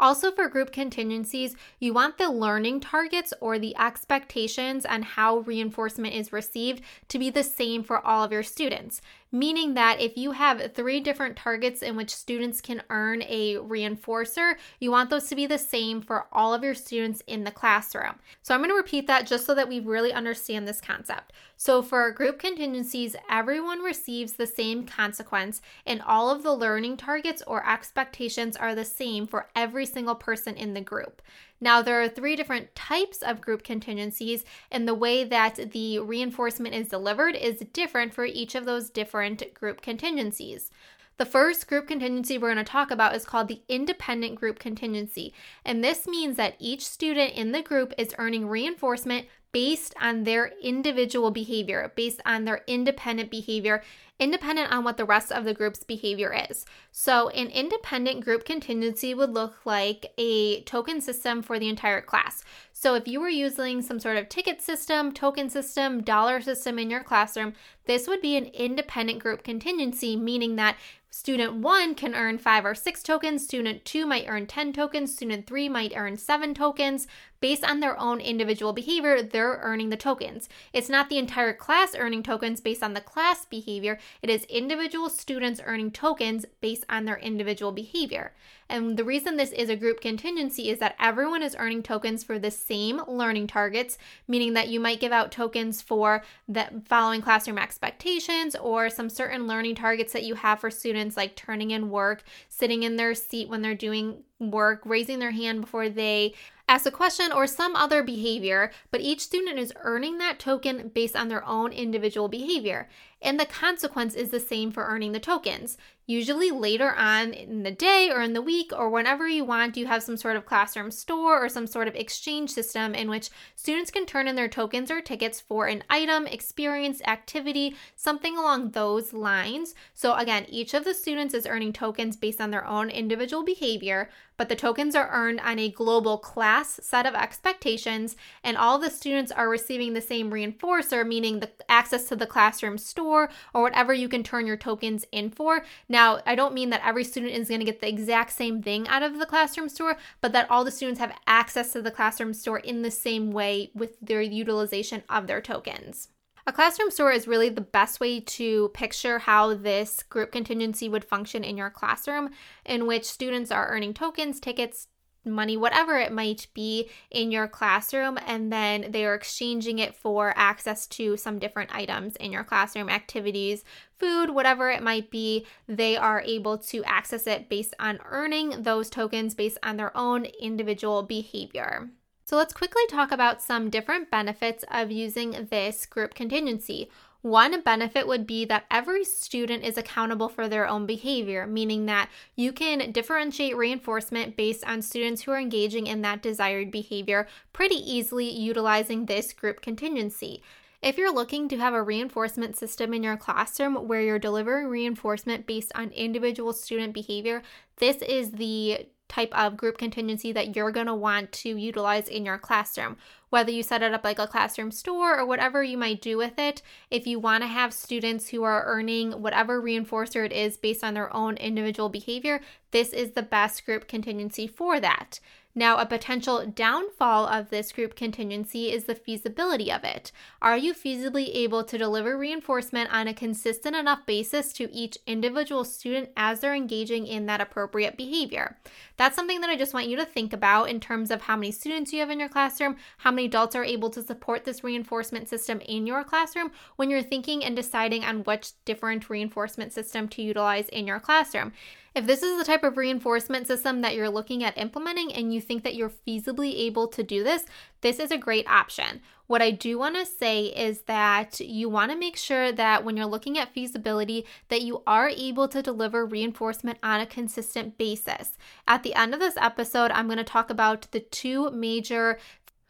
Also, 0.00 0.32
for 0.32 0.48
group 0.48 0.72
contingencies, 0.72 1.54
you 1.78 1.92
want 1.92 2.16
the 2.16 2.30
learning 2.30 2.80
targets 2.80 3.34
or 3.38 3.58
the 3.58 3.76
expectations 3.76 4.86
and 4.86 5.04
how 5.04 5.40
reinforcement 5.40 6.14
is 6.14 6.32
received 6.32 6.82
to 7.08 7.18
be 7.18 7.28
the 7.28 7.44
same 7.44 7.82
for 7.82 8.04
all 8.04 8.24
of 8.24 8.32
your 8.32 8.42
students. 8.42 9.02
Meaning 9.32 9.74
that 9.74 10.00
if 10.00 10.16
you 10.16 10.32
have 10.32 10.72
three 10.74 11.00
different 11.00 11.36
targets 11.36 11.82
in 11.82 11.96
which 11.96 12.14
students 12.14 12.60
can 12.60 12.82
earn 12.90 13.22
a 13.22 13.56
reinforcer, 13.56 14.54
you 14.78 14.90
want 14.90 15.10
those 15.10 15.28
to 15.28 15.36
be 15.36 15.46
the 15.46 15.58
same 15.58 16.00
for 16.00 16.26
all 16.32 16.52
of 16.52 16.64
your 16.64 16.74
students 16.74 17.22
in 17.26 17.44
the 17.44 17.50
classroom. 17.50 18.14
So 18.42 18.54
I'm 18.54 18.60
going 18.60 18.70
to 18.70 18.76
repeat 18.76 19.06
that 19.06 19.26
just 19.26 19.46
so 19.46 19.54
that 19.54 19.68
we 19.68 19.80
really 19.80 20.12
understand 20.12 20.66
this 20.66 20.80
concept. 20.80 21.32
So 21.56 21.82
for 21.82 22.10
group 22.10 22.38
contingencies, 22.38 23.16
everyone 23.28 23.80
receives 23.80 24.32
the 24.32 24.46
same 24.46 24.86
consequence, 24.86 25.60
and 25.86 26.00
all 26.02 26.30
of 26.30 26.42
the 26.42 26.54
learning 26.54 26.96
targets 26.96 27.42
or 27.46 27.68
expectations 27.68 28.56
are 28.56 28.74
the 28.74 28.84
same 28.84 29.26
for 29.26 29.48
every 29.54 29.86
single 29.86 30.14
person 30.14 30.56
in 30.56 30.74
the 30.74 30.80
group. 30.80 31.20
Now, 31.60 31.82
there 31.82 32.00
are 32.00 32.08
three 32.08 32.36
different 32.36 32.74
types 32.74 33.22
of 33.22 33.40
group 33.40 33.62
contingencies, 33.62 34.44
and 34.70 34.88
the 34.88 34.94
way 34.94 35.24
that 35.24 35.72
the 35.72 35.98
reinforcement 35.98 36.74
is 36.74 36.88
delivered 36.88 37.36
is 37.36 37.64
different 37.72 38.14
for 38.14 38.24
each 38.24 38.54
of 38.54 38.64
those 38.64 38.88
different 38.88 39.52
group 39.52 39.82
contingencies. 39.82 40.70
The 41.18 41.26
first 41.26 41.68
group 41.68 41.86
contingency 41.86 42.38
we're 42.38 42.54
going 42.54 42.64
to 42.64 42.72
talk 42.72 42.90
about 42.90 43.14
is 43.14 43.26
called 43.26 43.48
the 43.48 43.60
independent 43.68 44.36
group 44.36 44.58
contingency. 44.58 45.34
And 45.66 45.84
this 45.84 46.06
means 46.06 46.38
that 46.38 46.56
each 46.58 46.86
student 46.86 47.34
in 47.34 47.52
the 47.52 47.60
group 47.60 47.92
is 47.98 48.14
earning 48.16 48.48
reinforcement 48.48 49.26
based 49.52 49.94
on 50.00 50.24
their 50.24 50.52
individual 50.62 51.30
behavior, 51.30 51.92
based 51.96 52.20
on 52.24 52.44
their 52.44 52.62
independent 52.66 53.30
behavior, 53.30 53.82
independent 54.18 54.70
on 54.70 54.84
what 54.84 54.96
the 54.98 55.04
rest 55.04 55.32
of 55.32 55.44
the 55.44 55.54
group's 55.54 55.82
behavior 55.82 56.34
is. 56.50 56.66
So, 56.92 57.30
an 57.30 57.48
independent 57.48 58.24
group 58.24 58.44
contingency 58.44 59.14
would 59.14 59.30
look 59.30 59.64
like 59.64 60.12
a 60.18 60.62
token 60.62 61.00
system 61.00 61.42
for 61.42 61.58
the 61.58 61.68
entire 61.68 62.02
class. 62.02 62.44
So, 62.72 62.94
if 62.94 63.08
you 63.08 63.20
were 63.20 63.30
using 63.30 63.82
some 63.82 63.98
sort 63.98 64.18
of 64.18 64.28
ticket 64.28 64.60
system, 64.60 65.12
token 65.12 65.48
system, 65.48 66.02
dollar 66.02 66.40
system 66.40 66.78
in 66.78 66.90
your 66.90 67.02
classroom, 67.02 67.54
this 67.86 68.06
would 68.06 68.20
be 68.20 68.36
an 68.36 68.46
independent 68.46 69.20
group 69.20 69.42
contingency, 69.42 70.16
meaning 70.16 70.56
that 70.56 70.76
Student 71.12 71.56
1 71.56 71.96
can 71.96 72.14
earn 72.14 72.38
5 72.38 72.64
or 72.64 72.74
6 72.74 73.02
tokens, 73.02 73.42
student 73.42 73.84
2 73.84 74.06
might 74.06 74.26
earn 74.28 74.46
10 74.46 74.72
tokens, 74.72 75.12
student 75.12 75.44
3 75.44 75.68
might 75.68 75.92
earn 75.96 76.16
7 76.16 76.54
tokens. 76.54 77.08
Based 77.40 77.64
on 77.64 77.80
their 77.80 77.98
own 77.98 78.20
individual 78.20 78.74
behavior, 78.74 79.22
they're 79.22 79.60
earning 79.62 79.88
the 79.88 79.96
tokens. 79.96 80.48
It's 80.74 80.90
not 80.90 81.08
the 81.08 81.16
entire 81.16 81.54
class 81.54 81.94
earning 81.94 82.22
tokens 82.22 82.60
based 82.60 82.82
on 82.82 82.92
the 82.92 83.00
class 83.00 83.46
behavior, 83.46 83.98
it 84.20 84.28
is 84.28 84.44
individual 84.44 85.08
students 85.08 85.60
earning 85.64 85.90
tokens 85.90 86.44
based 86.60 86.84
on 86.88 87.06
their 87.06 87.18
individual 87.18 87.72
behavior. 87.72 88.32
And 88.68 88.96
the 88.96 89.04
reason 89.04 89.36
this 89.36 89.50
is 89.50 89.68
a 89.68 89.74
group 89.74 90.00
contingency 90.00 90.70
is 90.70 90.78
that 90.78 90.94
everyone 91.00 91.42
is 91.42 91.56
earning 91.58 91.82
tokens 91.82 92.22
for 92.22 92.38
the 92.38 92.52
same 92.52 93.00
learning 93.08 93.48
targets, 93.48 93.98
meaning 94.28 94.52
that 94.52 94.68
you 94.68 94.78
might 94.78 95.00
give 95.00 95.10
out 95.10 95.32
tokens 95.32 95.82
for 95.82 96.22
the 96.46 96.68
following 96.84 97.20
classroom 97.20 97.58
expectations 97.58 98.54
or 98.54 98.88
some 98.88 99.08
certain 99.08 99.48
learning 99.48 99.74
targets 99.74 100.12
that 100.12 100.22
you 100.22 100.36
have 100.36 100.60
for 100.60 100.70
students, 100.70 101.16
like 101.16 101.34
turning 101.34 101.72
in 101.72 101.90
work, 101.90 102.22
sitting 102.48 102.84
in 102.84 102.96
their 102.96 103.14
seat 103.14 103.48
when 103.48 103.60
they're 103.60 103.74
doing 103.74 104.22
work, 104.38 104.82
raising 104.84 105.18
their 105.18 105.32
hand 105.32 105.60
before 105.60 105.88
they 105.88 106.32
ask 106.70 106.86
a 106.86 106.90
question, 106.92 107.32
or 107.32 107.48
some 107.48 107.74
other 107.74 108.00
behavior, 108.00 108.70
but 108.92 109.00
each 109.00 109.22
student 109.22 109.58
is 109.58 109.72
earning 109.82 110.18
that 110.18 110.38
token 110.38 110.88
based 110.94 111.16
on 111.16 111.26
their 111.26 111.44
own 111.44 111.72
individual 111.72 112.28
behavior. 112.28 112.88
And 113.22 113.38
the 113.38 113.46
consequence 113.46 114.14
is 114.14 114.30
the 114.30 114.40
same 114.40 114.70
for 114.70 114.84
earning 114.86 115.12
the 115.12 115.20
tokens. 115.20 115.76
Usually 116.06 116.50
later 116.50 116.92
on 116.96 117.32
in 117.32 117.62
the 117.62 117.70
day 117.70 118.10
or 118.12 118.20
in 118.20 118.32
the 118.32 118.42
week 118.42 118.72
or 118.76 118.90
whenever 118.90 119.28
you 119.28 119.44
want, 119.44 119.76
you 119.76 119.86
have 119.86 120.02
some 120.02 120.16
sort 120.16 120.34
of 120.34 120.44
classroom 120.44 120.90
store 120.90 121.44
or 121.44 121.48
some 121.48 121.68
sort 121.68 121.86
of 121.86 121.94
exchange 121.94 122.50
system 122.50 122.96
in 122.96 123.08
which 123.08 123.30
students 123.54 123.92
can 123.92 124.06
turn 124.06 124.26
in 124.26 124.34
their 124.34 124.48
tokens 124.48 124.90
or 124.90 125.00
tickets 125.00 125.40
for 125.40 125.66
an 125.66 125.84
item, 125.88 126.26
experience, 126.26 127.00
activity, 127.06 127.76
something 127.94 128.36
along 128.36 128.70
those 128.70 129.12
lines. 129.12 129.76
So, 129.94 130.14
again, 130.14 130.46
each 130.48 130.74
of 130.74 130.84
the 130.84 130.94
students 130.94 131.32
is 131.32 131.46
earning 131.46 131.72
tokens 131.72 132.16
based 132.16 132.40
on 132.40 132.50
their 132.50 132.66
own 132.66 132.90
individual 132.90 133.44
behavior, 133.44 134.10
but 134.36 134.48
the 134.48 134.56
tokens 134.56 134.96
are 134.96 135.10
earned 135.12 135.38
on 135.40 135.60
a 135.60 135.70
global 135.70 136.18
class 136.18 136.80
set 136.82 137.06
of 137.06 137.14
expectations, 137.14 138.16
and 138.42 138.56
all 138.56 138.78
the 138.78 138.90
students 138.90 139.30
are 139.30 139.48
receiving 139.48 139.92
the 139.92 140.00
same 140.00 140.30
reinforcer, 140.30 141.06
meaning 141.06 141.38
the 141.38 141.50
access 141.68 142.08
to 142.08 142.16
the 142.16 142.26
classroom 142.26 142.78
store 142.78 143.09
or 143.10 143.62
whatever 143.62 143.92
you 143.92 144.08
can 144.08 144.22
turn 144.22 144.46
your 144.46 144.56
tokens 144.56 145.04
in 145.12 145.30
for. 145.30 145.64
Now, 145.88 146.20
I 146.26 146.34
don't 146.34 146.54
mean 146.54 146.70
that 146.70 146.84
every 146.84 147.04
student 147.04 147.32
is 147.32 147.48
going 147.48 147.60
to 147.60 147.66
get 147.66 147.80
the 147.80 147.88
exact 147.88 148.32
same 148.32 148.62
thing 148.62 148.88
out 148.88 149.02
of 149.02 149.18
the 149.18 149.26
classroom 149.26 149.68
store, 149.68 149.96
but 150.20 150.32
that 150.32 150.50
all 150.50 150.64
the 150.64 150.70
students 150.70 151.00
have 151.00 151.16
access 151.26 151.72
to 151.72 151.82
the 151.82 151.90
classroom 151.90 152.34
store 152.34 152.58
in 152.58 152.82
the 152.82 152.90
same 152.90 153.30
way 153.30 153.70
with 153.74 153.96
their 154.00 154.22
utilization 154.22 155.02
of 155.08 155.26
their 155.26 155.40
tokens. 155.40 156.08
A 156.46 156.52
classroom 156.52 156.90
store 156.90 157.12
is 157.12 157.28
really 157.28 157.48
the 157.48 157.60
best 157.60 158.00
way 158.00 158.18
to 158.18 158.70
picture 158.74 159.20
how 159.20 159.54
this 159.54 160.02
group 160.02 160.32
contingency 160.32 160.88
would 160.88 161.04
function 161.04 161.44
in 161.44 161.56
your 161.56 161.70
classroom, 161.70 162.30
in 162.64 162.86
which 162.86 163.04
students 163.04 163.50
are 163.52 163.68
earning 163.68 163.94
tokens, 163.94 164.40
tickets, 164.40 164.88
money, 165.24 165.56
whatever 165.56 165.96
it 165.96 166.12
might 166.12 166.46
be 166.54 166.88
in 167.10 167.30
your 167.30 167.48
classroom, 167.48 168.18
and 168.26 168.52
then 168.52 168.86
they 168.90 169.04
are 169.04 169.14
exchanging 169.14 169.78
it 169.78 169.94
for 169.94 170.32
access 170.36 170.86
to 170.86 171.16
some 171.16 171.38
different 171.38 171.74
items 171.74 172.16
in 172.16 172.32
your 172.32 172.44
classroom, 172.44 172.88
activities, 172.88 173.64
food, 173.98 174.30
whatever 174.30 174.70
it 174.70 174.82
might 174.82 175.10
be. 175.10 175.46
They 175.68 175.96
are 175.96 176.22
able 176.22 176.58
to 176.58 176.84
access 176.84 177.26
it 177.26 177.48
based 177.48 177.74
on 177.78 178.00
earning 178.06 178.62
those 178.62 178.90
tokens 178.90 179.34
based 179.34 179.58
on 179.62 179.76
their 179.76 179.96
own 179.96 180.26
individual 180.40 181.02
behavior. 181.02 181.90
So 182.24 182.36
let's 182.36 182.52
quickly 182.52 182.86
talk 182.88 183.10
about 183.10 183.42
some 183.42 183.70
different 183.70 184.08
benefits 184.08 184.64
of 184.70 184.92
using 184.92 185.48
this 185.50 185.84
group 185.84 186.14
contingency. 186.14 186.88
One 187.22 187.60
benefit 187.60 188.06
would 188.06 188.26
be 188.26 188.46
that 188.46 188.64
every 188.70 189.04
student 189.04 189.62
is 189.62 189.76
accountable 189.76 190.30
for 190.30 190.48
their 190.48 190.66
own 190.66 190.86
behavior, 190.86 191.46
meaning 191.46 191.84
that 191.86 192.08
you 192.34 192.50
can 192.52 192.92
differentiate 192.92 193.56
reinforcement 193.56 194.36
based 194.36 194.66
on 194.66 194.80
students 194.80 195.22
who 195.22 195.32
are 195.32 195.38
engaging 195.38 195.86
in 195.86 196.00
that 196.02 196.22
desired 196.22 196.70
behavior 196.70 197.28
pretty 197.52 197.74
easily 197.74 198.30
utilizing 198.30 199.04
this 199.04 199.34
group 199.34 199.60
contingency. 199.60 200.42
If 200.82 200.96
you're 200.96 201.12
looking 201.12 201.46
to 201.50 201.58
have 201.58 201.74
a 201.74 201.82
reinforcement 201.82 202.56
system 202.56 202.94
in 202.94 203.02
your 203.02 203.18
classroom 203.18 203.74
where 203.86 204.00
you're 204.00 204.18
delivering 204.18 204.68
reinforcement 204.68 205.46
based 205.46 205.72
on 205.74 205.90
individual 205.90 206.54
student 206.54 206.94
behavior, 206.94 207.42
this 207.76 207.98
is 207.98 208.30
the 208.32 208.86
type 209.10 209.36
of 209.36 209.56
group 209.56 209.76
contingency 209.76 210.32
that 210.32 210.56
you're 210.56 210.70
going 210.70 210.86
to 210.86 210.94
want 210.94 211.32
to 211.32 211.48
utilize 211.50 212.08
in 212.08 212.24
your 212.24 212.38
classroom. 212.38 212.96
Whether 213.28 213.50
you 213.50 213.62
set 213.62 213.82
it 213.82 213.92
up 213.92 214.04
like 214.04 214.18
a 214.18 214.26
classroom 214.26 214.70
store 214.70 215.18
or 215.18 215.26
whatever 215.26 215.62
you 215.62 215.76
might 215.76 216.00
do 216.00 216.16
with 216.16 216.38
it, 216.38 216.62
if 216.90 217.06
you 217.06 217.18
want 217.18 217.42
to 217.42 217.48
have 217.48 217.72
students 217.72 218.28
who 218.28 218.42
are 218.44 218.64
earning 218.64 219.12
whatever 219.20 219.60
reinforcer 219.60 220.24
it 220.24 220.32
is 220.32 220.56
based 220.56 220.82
on 220.82 220.94
their 220.94 221.14
own 221.14 221.36
individual 221.36 221.88
behavior, 221.88 222.40
this 222.70 222.92
is 222.92 223.10
the 223.10 223.22
best 223.22 223.66
group 223.66 223.88
contingency 223.88 224.46
for 224.46 224.80
that. 224.80 225.20
Now, 225.54 225.78
a 225.78 225.86
potential 225.86 226.46
downfall 226.46 227.26
of 227.26 227.50
this 227.50 227.72
group 227.72 227.96
contingency 227.96 228.70
is 228.70 228.84
the 228.84 228.94
feasibility 228.94 229.72
of 229.72 229.82
it. 229.82 230.12
Are 230.40 230.56
you 230.56 230.72
feasibly 230.72 231.28
able 231.34 231.64
to 231.64 231.76
deliver 231.76 232.16
reinforcement 232.16 232.92
on 232.92 233.08
a 233.08 233.14
consistent 233.14 233.74
enough 233.74 234.06
basis 234.06 234.52
to 234.54 234.72
each 234.72 234.98
individual 235.08 235.64
student 235.64 236.10
as 236.16 236.38
they're 236.38 236.54
engaging 236.54 237.06
in 237.06 237.26
that 237.26 237.40
appropriate 237.40 237.96
behavior? 237.96 238.58
That's 238.96 239.16
something 239.16 239.40
that 239.40 239.50
I 239.50 239.56
just 239.56 239.74
want 239.74 239.88
you 239.88 239.96
to 239.96 240.04
think 240.04 240.32
about 240.32 240.70
in 240.70 240.78
terms 240.78 241.10
of 241.10 241.22
how 241.22 241.34
many 241.34 241.50
students 241.50 241.92
you 241.92 241.98
have 241.98 242.10
in 242.10 242.20
your 242.20 242.28
classroom, 242.28 242.76
how 242.98 243.10
many 243.10 243.26
adults 243.26 243.56
are 243.56 243.64
able 243.64 243.90
to 243.90 244.02
support 244.02 244.44
this 244.44 244.62
reinforcement 244.62 245.28
system 245.28 245.60
in 245.62 245.84
your 245.84 246.04
classroom 246.04 246.52
when 246.76 246.90
you're 246.90 247.02
thinking 247.02 247.44
and 247.44 247.56
deciding 247.56 248.04
on 248.04 248.22
which 248.22 248.52
different 248.64 249.10
reinforcement 249.10 249.72
system 249.72 250.06
to 250.08 250.22
utilize 250.22 250.68
in 250.68 250.86
your 250.86 251.00
classroom. 251.00 251.52
If 251.94 252.06
this 252.06 252.22
is 252.22 252.38
the 252.38 252.44
type 252.44 252.62
of 252.62 252.76
reinforcement 252.76 253.48
system 253.48 253.80
that 253.80 253.96
you're 253.96 254.08
looking 254.08 254.44
at 254.44 254.56
implementing 254.56 255.12
and 255.12 255.34
you 255.34 255.40
think 255.40 255.64
that 255.64 255.74
you're 255.74 255.90
feasibly 255.90 256.54
able 256.54 256.86
to 256.88 257.02
do 257.02 257.24
this, 257.24 257.44
this 257.80 257.98
is 257.98 258.12
a 258.12 258.18
great 258.18 258.48
option. 258.48 259.00
What 259.26 259.42
I 259.42 259.52
do 259.52 259.78
want 259.78 259.94
to 259.94 260.04
say 260.04 260.46
is 260.46 260.82
that 260.82 261.38
you 261.38 261.68
want 261.68 261.92
to 261.92 261.96
make 261.96 262.16
sure 262.16 262.50
that 262.50 262.84
when 262.84 262.96
you're 262.96 263.06
looking 263.06 263.38
at 263.38 263.54
feasibility 263.54 264.26
that 264.48 264.62
you 264.62 264.82
are 264.88 265.08
able 265.08 265.46
to 265.46 265.62
deliver 265.62 266.04
reinforcement 266.04 266.78
on 266.82 267.00
a 267.00 267.06
consistent 267.06 267.78
basis. 267.78 268.36
At 268.66 268.82
the 268.82 268.94
end 268.94 269.14
of 269.14 269.20
this 269.20 269.36
episode, 269.36 269.92
I'm 269.92 270.06
going 270.06 270.18
to 270.18 270.24
talk 270.24 270.50
about 270.50 270.88
the 270.90 270.98
two 270.98 271.50
major 271.52 272.18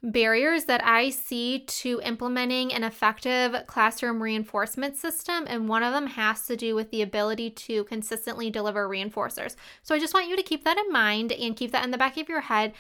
barriers 0.02 0.64
that 0.64 0.85
I 0.85 1.11
see 1.11 1.61
to 1.61 2.00
implementing 2.02 2.73
an 2.73 2.85
effective 2.85 3.66
classroom 3.66 4.23
reinforcement 4.23 4.97
system, 4.97 5.45
and 5.47 5.69
one 5.69 5.83
of 5.83 5.92
them 5.92 6.07
has 6.07 6.47
to 6.47 6.57
do 6.57 6.75
with 6.75 6.90
the 6.90 7.02
ability 7.02 7.50
to 7.50 7.85
consistently 7.85 8.50
deliver 8.50 8.88
reinforcers. 8.88 9.57
So 9.83 9.95
I 9.95 9.99
just 9.99 10.14
want 10.14 10.28
you 10.28 10.37
to 10.37 10.42
keep 10.42 10.64
that 10.64 10.78
in 10.78 10.90
mind 10.90 11.33
and 11.33 11.57
keep 11.57 11.73
that 11.73 11.85
in 11.85 11.90
the 11.90 11.99
back 11.99 12.16
of 12.16 12.28
your 12.28 12.40
head. 12.40 12.73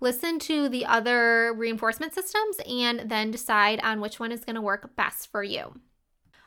Listen 0.00 0.38
to 0.40 0.68
the 0.68 0.84
other 0.84 1.54
reinforcement 1.54 2.12
systems 2.12 2.58
and 2.68 3.10
then 3.10 3.30
decide 3.30 3.80
on 3.80 4.00
which 4.00 4.20
one 4.20 4.30
is 4.30 4.44
going 4.44 4.56
to 4.56 4.60
work 4.60 4.94
best 4.94 5.30
for 5.30 5.42
you. 5.42 5.80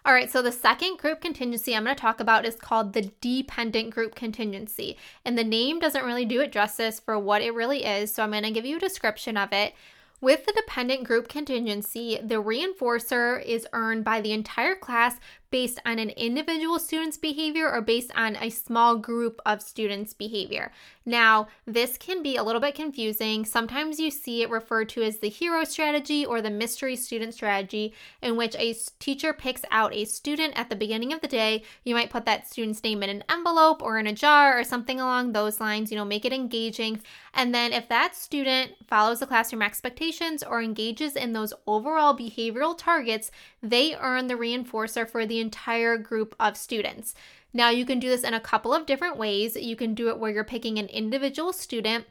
All 0.06 0.14
right, 0.14 0.32
so 0.32 0.42
the 0.42 0.52
second 0.52 0.98
group 0.98 1.20
contingency 1.20 1.76
I'm 1.76 1.84
going 1.84 1.96
to 1.96 2.02
talk 2.02 2.20
about 2.20 2.46
is 2.46 2.56
called 2.56 2.94
the 2.94 3.12
dependent 3.20 3.90
group 3.90 4.16
contingency. 4.16 4.98
And 5.26 5.38
the 5.38 5.44
name 5.44 5.80
doesn't 5.80 6.06
really 6.06 6.26
do 6.26 6.40
it 6.42 6.52
justice 6.52 7.00
for 7.00 7.20
what 7.20 7.42
it 7.42 7.54
really 7.54 7.84
is, 7.84 8.14
so 8.14 8.24
I'm 8.24 8.32
going 8.32 8.44
to 8.44 8.52
give 8.52 8.66
you 8.66 8.78
a 8.78 8.80
description 8.80 9.36
of 9.36 9.52
it. 9.52 9.74
With 10.22 10.46
the 10.46 10.52
dependent 10.52 11.06
group 11.06 11.30
contingency, 11.30 12.20
the 12.22 12.44
reinforcer 12.44 13.42
is 13.42 13.66
earned 13.72 14.04
by 14.04 14.20
the 14.20 14.34
entire 14.34 14.76
class 14.76 15.18
based 15.50 15.80
on 15.86 15.98
an 15.98 16.10
individual 16.10 16.78
student's 16.78 17.18
behavior 17.18 17.72
or 17.72 17.82
based 17.82 18.12
on 18.16 18.36
a 18.36 18.50
small 18.50 18.98
group 18.98 19.40
of 19.46 19.62
students' 19.62 20.14
behavior. 20.14 20.74
Now, 21.10 21.48
this 21.66 21.98
can 21.98 22.22
be 22.22 22.36
a 22.36 22.44
little 22.44 22.62
bit 22.62 22.76
confusing. 22.76 23.44
Sometimes 23.44 24.00
you 24.00 24.12
see 24.12 24.44
it 24.44 24.50
referred 24.52 24.90
to 24.90 25.02
as 25.02 25.18
the 25.18 25.28
hero 25.28 25.64
strategy 25.64 26.24
or 26.24 26.40
the 26.40 26.52
mystery 26.52 26.96
student 26.96 27.34
strategy, 27.34 27.96
in 28.22 28.38
which 28.38 28.56
a 28.56 28.76
teacher 29.00 29.34
picks 29.34 29.64
out 29.72 29.92
a 29.92 30.06
student 30.06 30.54
at 30.56 30.70
the 30.70 30.76
beginning 30.76 31.12
of 31.12 31.22
the 31.22 31.28
day. 31.28 31.64
You 31.84 31.96
might 31.96 32.12
put 32.12 32.26
that 32.26 32.48
student's 32.48 32.84
name 32.84 33.02
in 33.02 33.10
an 33.10 33.24
envelope 33.28 33.82
or 33.82 33.98
in 33.98 34.06
a 34.06 34.14
jar 34.14 34.60
or 34.60 34.64
something 34.64 35.00
along 35.00 35.32
those 35.32 35.60
lines, 35.60 35.90
you 35.90 35.98
know, 35.98 36.06
make 36.06 36.26
it 36.26 36.34
engaging. 36.34 37.02
And 37.34 37.56
then 37.56 37.74
if 37.74 37.90
that 37.90 38.16
student 38.16 38.74
follows 38.88 39.20
the 39.20 39.26
classroom 39.26 39.64
expectations 39.64 40.44
or 40.44 40.62
engages 40.62 41.16
in 41.16 41.34
those 41.34 41.56
overall 41.66 42.16
behavioral 42.16 42.78
targets, 42.78 43.32
they 43.64 43.96
earn 43.96 44.28
the 44.28 44.36
reinforcer 44.36 45.10
for 45.10 45.26
the 45.26 45.40
entire 45.40 45.98
group 45.98 46.36
of 46.40 46.56
students. 46.56 47.16
Now, 47.54 47.70
you 47.70 47.86
can 47.86 48.00
do 48.00 48.10
this 48.10 48.24
in 48.24 48.34
a 48.34 48.40
couple 48.40 48.74
of 48.74 48.86
different 48.86 49.18
ways. 49.18 49.56
You 49.56 49.76
can 49.76 49.94
do 49.94 50.10
it 50.10 50.20
where 50.20 50.32
you're 50.32 50.44
picking 50.44 50.78
an 50.78 50.88
individual 50.88 51.52
student. 51.52 52.06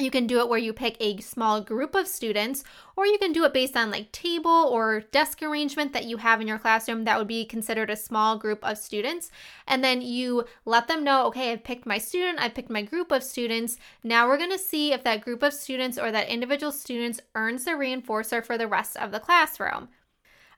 You 0.00 0.12
can 0.12 0.28
do 0.28 0.38
it 0.38 0.48
where 0.48 0.60
you 0.60 0.72
pick 0.72 0.96
a 1.00 1.20
small 1.20 1.60
group 1.60 1.96
of 1.96 2.06
students, 2.06 2.62
or 2.94 3.04
you 3.04 3.18
can 3.18 3.32
do 3.32 3.42
it 3.42 3.52
based 3.52 3.76
on 3.76 3.90
like 3.90 4.12
table 4.12 4.68
or 4.70 5.00
desk 5.00 5.42
arrangement 5.42 5.92
that 5.92 6.04
you 6.04 6.18
have 6.18 6.40
in 6.40 6.46
your 6.46 6.60
classroom 6.60 7.02
that 7.04 7.18
would 7.18 7.26
be 7.26 7.44
considered 7.44 7.90
a 7.90 7.96
small 7.96 8.38
group 8.38 8.60
of 8.62 8.78
students. 8.78 9.32
And 9.66 9.82
then 9.82 10.00
you 10.00 10.44
let 10.64 10.86
them 10.86 11.02
know, 11.02 11.26
okay, 11.26 11.50
I've 11.50 11.64
picked 11.64 11.84
my 11.84 11.98
student, 11.98 12.38
I've 12.38 12.54
picked 12.54 12.70
my 12.70 12.82
group 12.82 13.10
of 13.10 13.24
students. 13.24 13.76
Now 14.04 14.28
we're 14.28 14.38
gonna 14.38 14.56
see 14.56 14.92
if 14.92 15.02
that 15.02 15.24
group 15.24 15.42
of 15.42 15.52
students 15.52 15.98
or 15.98 16.12
that 16.12 16.28
individual 16.28 16.70
students 16.70 17.20
earns 17.34 17.64
the 17.64 17.72
reinforcer 17.72 18.46
for 18.46 18.56
the 18.56 18.68
rest 18.68 18.96
of 18.96 19.10
the 19.10 19.18
classroom. 19.18 19.88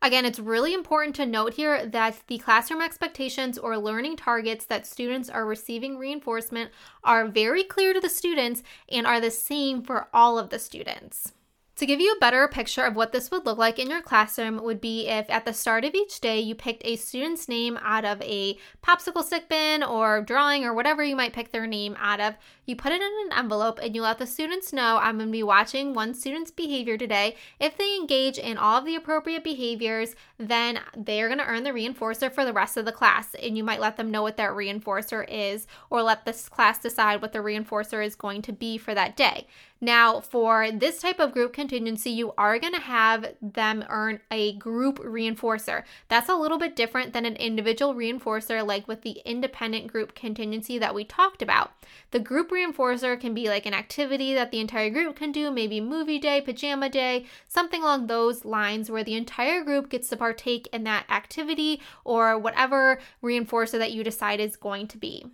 Again, 0.02 0.24
it's 0.24 0.38
really 0.38 0.72
important 0.72 1.14
to 1.16 1.26
note 1.26 1.54
here 1.54 1.84
that 1.84 2.22
the 2.26 2.38
classroom 2.38 2.80
expectations 2.80 3.58
or 3.58 3.76
learning 3.76 4.16
targets 4.16 4.64
that 4.64 4.86
students 4.86 5.28
are 5.28 5.44
receiving 5.44 5.98
reinforcement 5.98 6.70
are 7.04 7.28
very 7.28 7.64
clear 7.64 7.92
to 7.92 8.00
the 8.00 8.08
students 8.08 8.62
and 8.88 9.06
are 9.06 9.20
the 9.20 9.30
same 9.30 9.82
for 9.82 10.08
all 10.14 10.38
of 10.38 10.48
the 10.48 10.58
students. 10.58 11.34
To 11.80 11.86
give 11.86 11.98
you 11.98 12.12
a 12.12 12.20
better 12.20 12.46
picture 12.46 12.84
of 12.84 12.94
what 12.94 13.10
this 13.10 13.30
would 13.30 13.46
look 13.46 13.56
like 13.56 13.78
in 13.78 13.88
your 13.88 14.02
classroom 14.02 14.62
would 14.62 14.82
be 14.82 15.08
if 15.08 15.30
at 15.30 15.46
the 15.46 15.54
start 15.54 15.82
of 15.86 15.94
each 15.94 16.20
day 16.20 16.38
you 16.38 16.54
picked 16.54 16.82
a 16.84 16.96
student's 16.96 17.48
name 17.48 17.78
out 17.80 18.04
of 18.04 18.20
a 18.20 18.58
popsicle 18.84 19.24
stick 19.24 19.48
bin 19.48 19.82
or 19.82 20.20
drawing 20.20 20.62
or 20.62 20.74
whatever 20.74 21.02
you 21.02 21.16
might 21.16 21.32
pick 21.32 21.52
their 21.52 21.66
name 21.66 21.96
out 21.98 22.20
of. 22.20 22.34
You 22.66 22.76
put 22.76 22.92
it 22.92 23.00
in 23.00 23.32
an 23.32 23.38
envelope 23.38 23.80
and 23.82 23.94
you 23.94 24.02
let 24.02 24.18
the 24.18 24.26
students 24.26 24.74
know 24.74 24.98
I'm 24.98 25.16
going 25.16 25.28
to 25.28 25.32
be 25.32 25.42
watching 25.42 25.94
one 25.94 26.12
student's 26.12 26.50
behavior 26.50 26.98
today. 26.98 27.34
If 27.58 27.78
they 27.78 27.96
engage 27.96 28.36
in 28.36 28.58
all 28.58 28.80
of 28.80 28.84
the 28.84 28.94
appropriate 28.94 29.42
behaviors, 29.42 30.14
then 30.36 30.80
they're 30.94 31.28
going 31.28 31.38
to 31.38 31.46
earn 31.46 31.62
the 31.62 31.70
reinforcer 31.70 32.30
for 32.30 32.44
the 32.44 32.52
rest 32.52 32.76
of 32.76 32.84
the 32.84 32.92
class. 32.92 33.34
And 33.42 33.56
you 33.56 33.64
might 33.64 33.80
let 33.80 33.96
them 33.96 34.10
know 34.10 34.20
what 34.20 34.36
that 34.36 34.50
reinforcer 34.50 35.24
is 35.26 35.66
or 35.88 36.02
let 36.02 36.26
this 36.26 36.46
class 36.46 36.78
decide 36.78 37.22
what 37.22 37.32
the 37.32 37.38
reinforcer 37.38 38.04
is 38.04 38.14
going 38.16 38.42
to 38.42 38.52
be 38.52 38.76
for 38.76 38.94
that 38.94 39.16
day. 39.16 39.46
Now, 39.82 40.20
for 40.20 40.70
this 40.70 41.00
type 41.00 41.18
of 41.18 41.32
group 41.32 41.54
contingency, 41.54 42.10
you 42.10 42.34
are 42.36 42.58
going 42.58 42.74
to 42.74 42.80
have 42.80 43.34
them 43.40 43.82
earn 43.88 44.20
a 44.30 44.52
group 44.56 44.98
reinforcer. 44.98 45.84
That's 46.08 46.28
a 46.28 46.34
little 46.34 46.58
bit 46.58 46.76
different 46.76 47.14
than 47.14 47.24
an 47.24 47.36
individual 47.36 47.94
reinforcer, 47.94 48.66
like 48.66 48.86
with 48.86 49.00
the 49.00 49.22
independent 49.24 49.86
group 49.86 50.14
contingency 50.14 50.78
that 50.78 50.94
we 50.94 51.04
talked 51.04 51.40
about. 51.40 51.72
The 52.10 52.20
group 52.20 52.50
reinforcer 52.50 53.18
can 53.18 53.32
be 53.32 53.48
like 53.48 53.64
an 53.64 53.72
activity 53.72 54.34
that 54.34 54.50
the 54.50 54.60
entire 54.60 54.90
group 54.90 55.16
can 55.16 55.32
do, 55.32 55.50
maybe 55.50 55.80
movie 55.80 56.18
day, 56.18 56.42
pajama 56.42 56.90
day, 56.90 57.24
something 57.48 57.82
along 57.82 58.06
those 58.06 58.44
lines, 58.44 58.90
where 58.90 59.04
the 59.04 59.14
entire 59.14 59.64
group 59.64 59.88
gets 59.88 60.10
to 60.10 60.16
partake 60.16 60.68
in 60.74 60.84
that 60.84 61.06
activity 61.08 61.80
or 62.04 62.38
whatever 62.38 63.00
reinforcer 63.22 63.78
that 63.78 63.92
you 63.92 64.04
decide 64.04 64.40
is 64.40 64.56
going 64.56 64.88
to 64.88 64.98
be. 64.98 65.24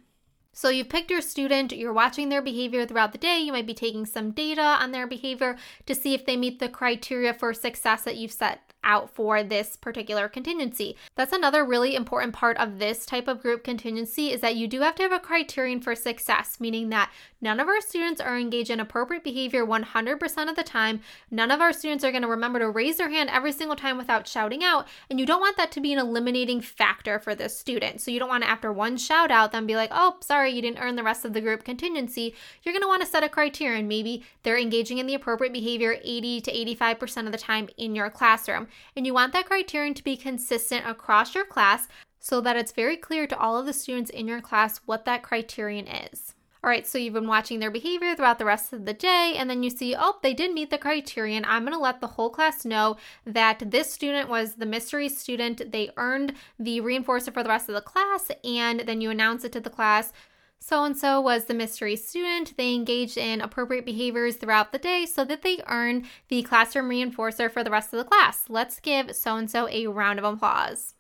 So 0.57 0.71
you've 0.71 0.89
picked 0.89 1.11
your 1.11 1.21
student, 1.21 1.73
you're 1.73 1.93
watching 1.93 2.31
their 2.31 2.41
behavior 2.41 2.87
throughout 2.87 3.13
the 3.13 3.19
day, 3.19 3.41
you 3.41 3.53
might 3.53 3.67
be 3.67 3.75
taking 3.75 4.07
some 4.07 4.31
data 4.31 4.63
on 4.63 4.91
their 4.91 5.07
behavior 5.07 5.59
to 5.85 5.95
see 5.95 6.15
if 6.15 6.25
they 6.25 6.35
meet 6.35 6.61
the 6.61 6.69
criteria 6.71 7.35
for 7.35 7.53
success 7.53 8.05
that 8.05 8.17
you've 8.17 8.33
set 8.33 8.66
out 8.87 9.11
for 9.11 9.43
this 9.43 9.77
particular 9.77 10.29
contingency. 10.29 10.97
That's 11.17 11.33
another 11.33 11.65
really 11.65 11.95
important 11.95 12.33
part 12.33 12.57
of 12.57 12.79
this 12.79 13.05
type 13.05 13.29
of 13.29 13.43
group 13.43 13.65
contingency 13.65 14.33
is 14.33 14.41
that 14.41 14.57
you 14.57 14.67
do 14.67 14.81
have 14.81 14.95
to 14.95 15.03
have 15.03 15.13
a 15.13 15.19
criterion 15.19 15.81
for 15.81 15.95
success, 15.95 16.59
meaning 16.59 16.89
that 16.91 17.11
none 17.41 17.61
of 17.61 17.69
our 17.69 17.81
students 17.81 18.21
are 18.21 18.39
engaged 18.39 18.71
in 18.71 18.81
appropriate 18.81 19.25
behavior 19.25 19.67
100% 19.67 20.49
of 20.49 20.57
the 20.57 20.63
time. 20.63 21.01
None 21.31 21.51
of 21.51 21.61
our 21.61 21.73
students 21.73 22.05
are 22.05 22.13
going 22.13 22.23
to 22.23 22.29
remember 22.29 22.61
to 22.61 22.71
raise 22.71 22.97
their 22.97 23.11
hand 23.11 23.29
every 23.31 23.53
single 23.53 23.77
time 23.77 23.99
without 23.99 24.27
shouting 24.27 24.65
out, 24.65 24.87
and 25.11 25.21
you 25.21 25.27
don't 25.27 25.41
want 25.41 25.57
that 25.57 25.73
to 25.73 25.81
be 25.81 25.93
an 25.93 25.99
eliminating 25.99 26.61
factor 26.61 27.19
for 27.19 27.35
this 27.35 27.59
student. 27.59 28.01
So 28.01 28.11
you 28.11 28.19
don't 28.19 28.29
want 28.29 28.45
to 28.45 28.51
after 28.51 28.73
one 28.73 28.97
shout 28.97 29.31
out 29.31 29.53
then 29.53 29.67
be 29.67 29.75
like, 29.75 29.91
"Oh, 29.93 30.17
sorry, 30.21 30.51
you 30.53 30.63
didn't 30.63 30.79
earn 30.79 30.97
the 30.97 31.03
rest 31.03 31.25
of 31.25 31.33
the 31.33 31.41
group 31.41 31.65
contingency." 31.65 32.35
You're 32.63 32.73
going 32.73 32.83
to 32.83 32.89
want 32.89 33.03
to 33.03 33.09
set 33.09 33.25
a 33.25 33.29
criterion. 33.29 33.89
Maybe 33.89 34.25
they're 34.43 34.59
engaging 34.59 34.99
in 34.99 35.07
the 35.07 35.15
appropriate 35.15 35.53
behavior 35.53 35.99
80 36.05 36.41
to 36.43 36.53
85% 36.53 37.27
of 37.27 37.33
the 37.33 37.39
time 37.39 37.69
in 37.77 37.95
your 37.95 38.11
classroom 38.11 38.69
and 38.97 39.07
you 39.07 39.15
want 39.15 39.33
that 39.33 39.47
criterion 39.47 39.95
to 39.95 40.05
be 40.05 40.17
consistent 40.17 40.87
across 40.87 41.35
your 41.35 41.45
class 41.45 41.89
so 42.19 42.41
that 42.41 42.57
it's 42.57 42.73
very 42.73 42.97
clear 42.97 43.27
to 43.27 43.39
all 43.39 43.59
of 43.59 43.67
the 43.67 43.73
students 43.73 44.11
in 44.11 44.27
your 44.27 44.41
class 44.41 44.81
what 44.87 45.05
that 45.05 45.23
criterion 45.23 45.87
is. 45.87 46.35
All 46.65 46.71
right, 46.71 46.85
so 46.85 46.99
you've 46.99 47.15
been 47.15 47.29
watching 47.29 47.61
their 47.61 47.71
behavior 47.71 48.17
throughout 48.17 48.41
the 48.41 48.45
rest 48.45 48.73
of 48.73 48.87
the 48.87 48.93
day, 48.93 49.35
and 49.39 49.49
then 49.49 49.63
you 49.63 49.71
see, 49.71 49.95
oh, 49.97 50.19
they 50.21 50.35
did 50.35 50.53
meet 50.53 50.71
the 50.71 50.79
criterion. 50.79 51.45
I'm 51.47 51.63
going 51.63 51.73
to 51.75 51.79
let 51.79 52.01
the 52.01 52.09
whole 52.09 52.29
class 52.29 52.65
know 52.65 52.97
that 53.25 53.71
this 53.71 53.93
student 53.93 54.29
was 54.29 54.55
the 54.55 54.67
mystery 54.67 55.09
student. 55.09 55.71
They 55.71 55.91
earned 55.97 56.33
the 56.59 56.81
reinforcer 56.81 57.33
for 57.33 57.45
the 57.45 57.51
rest 57.51 57.69
of 57.69 57.77
the 57.77 57.83
class, 57.83 58.33
and 58.43 58.81
then 58.81 59.01
you 59.01 59.11
announce 59.11 59.45
it 59.45 59.53
to 59.53 59.61
the 59.61 59.71
class. 59.71 60.13
So 60.59 60.83
and 60.85 60.97
so 60.97 61.21
was 61.21 61.45
the 61.45 61.55
mystery 61.55 61.97
student. 61.97 62.57
They 62.57 62.75
engaged 62.75 63.17
in 63.17 63.41
appropriate 63.41 63.87
behaviors 63.87 64.37
throughout 64.37 64.73
the 64.73 64.79
day 64.79 65.07
so 65.07 65.25
that 65.25 65.43
they 65.43 65.63
earned 65.69 66.07
the 66.29 66.43
classroom 66.43 66.89
reinforcer 66.89 67.51
for 67.51 67.63
the 67.63 67.71
rest 67.71 67.93
of 67.93 67.99
the 67.99 68.05
class. 68.05 68.45
Let's 68.49 68.81
give 68.81 69.15
so 69.15 69.37
and 69.37 69.51
so 69.51 69.69
a 69.69 69.87
round 69.87 70.19
of 70.19 70.25
applause. 70.25 70.95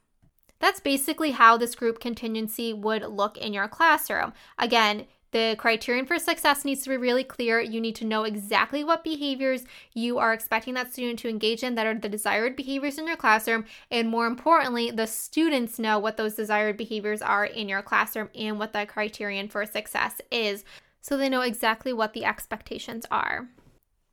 That's 0.59 0.81
basically 0.81 1.33
how 1.33 1.57
this 1.57 1.75
group 1.75 2.01
contingency 2.01 2.73
would 2.73 3.03
look 3.03 3.37
in 3.37 3.53
your 3.53 3.69
classroom. 3.69 4.33
Again, 4.59 5.07
the 5.33 5.57
criterion 5.59 6.07
for 6.07 6.19
success 6.19 6.65
needs 6.65 6.83
to 6.83 6.91
be 6.91 6.97
really 6.97 7.25
clear. 7.25 7.61
You 7.61 7.81
need 7.81 7.97
to 7.97 8.05
know 8.05 8.25
exactly 8.25 8.85
what 8.85 9.05
behaviors 9.05 9.65
you 9.93 10.19
are 10.19 10.33
expecting 10.33 10.75
that 10.75 10.93
student 10.93 11.19
to 11.21 11.29
engage 11.29 11.63
in 11.63 11.75
that 11.75 11.87
are 11.87 11.95
the 11.95 12.09
desired 12.09 12.57
behaviors 12.57 12.99
in 12.99 13.07
your 13.07 13.17
classroom. 13.17 13.65
And 13.91 14.09
more 14.09 14.27
importantly, 14.27 14.91
the 14.91 15.07
students 15.07 15.79
know 15.79 15.99
what 15.99 16.17
those 16.17 16.35
desired 16.35 16.77
behaviors 16.77 17.23
are 17.23 17.45
in 17.45 17.69
your 17.69 17.83
classroom 17.83 18.31
and 18.35 18.59
what 18.59 18.73
the 18.73 18.87
criterion 18.87 19.49
for 19.49 19.67
success 19.67 20.21
is. 20.31 20.65
So 21.01 21.17
they 21.17 21.29
know 21.29 21.43
exactly 21.43 21.93
what 21.93 22.13
the 22.13 22.25
expectations 22.25 23.07
are. 23.11 23.49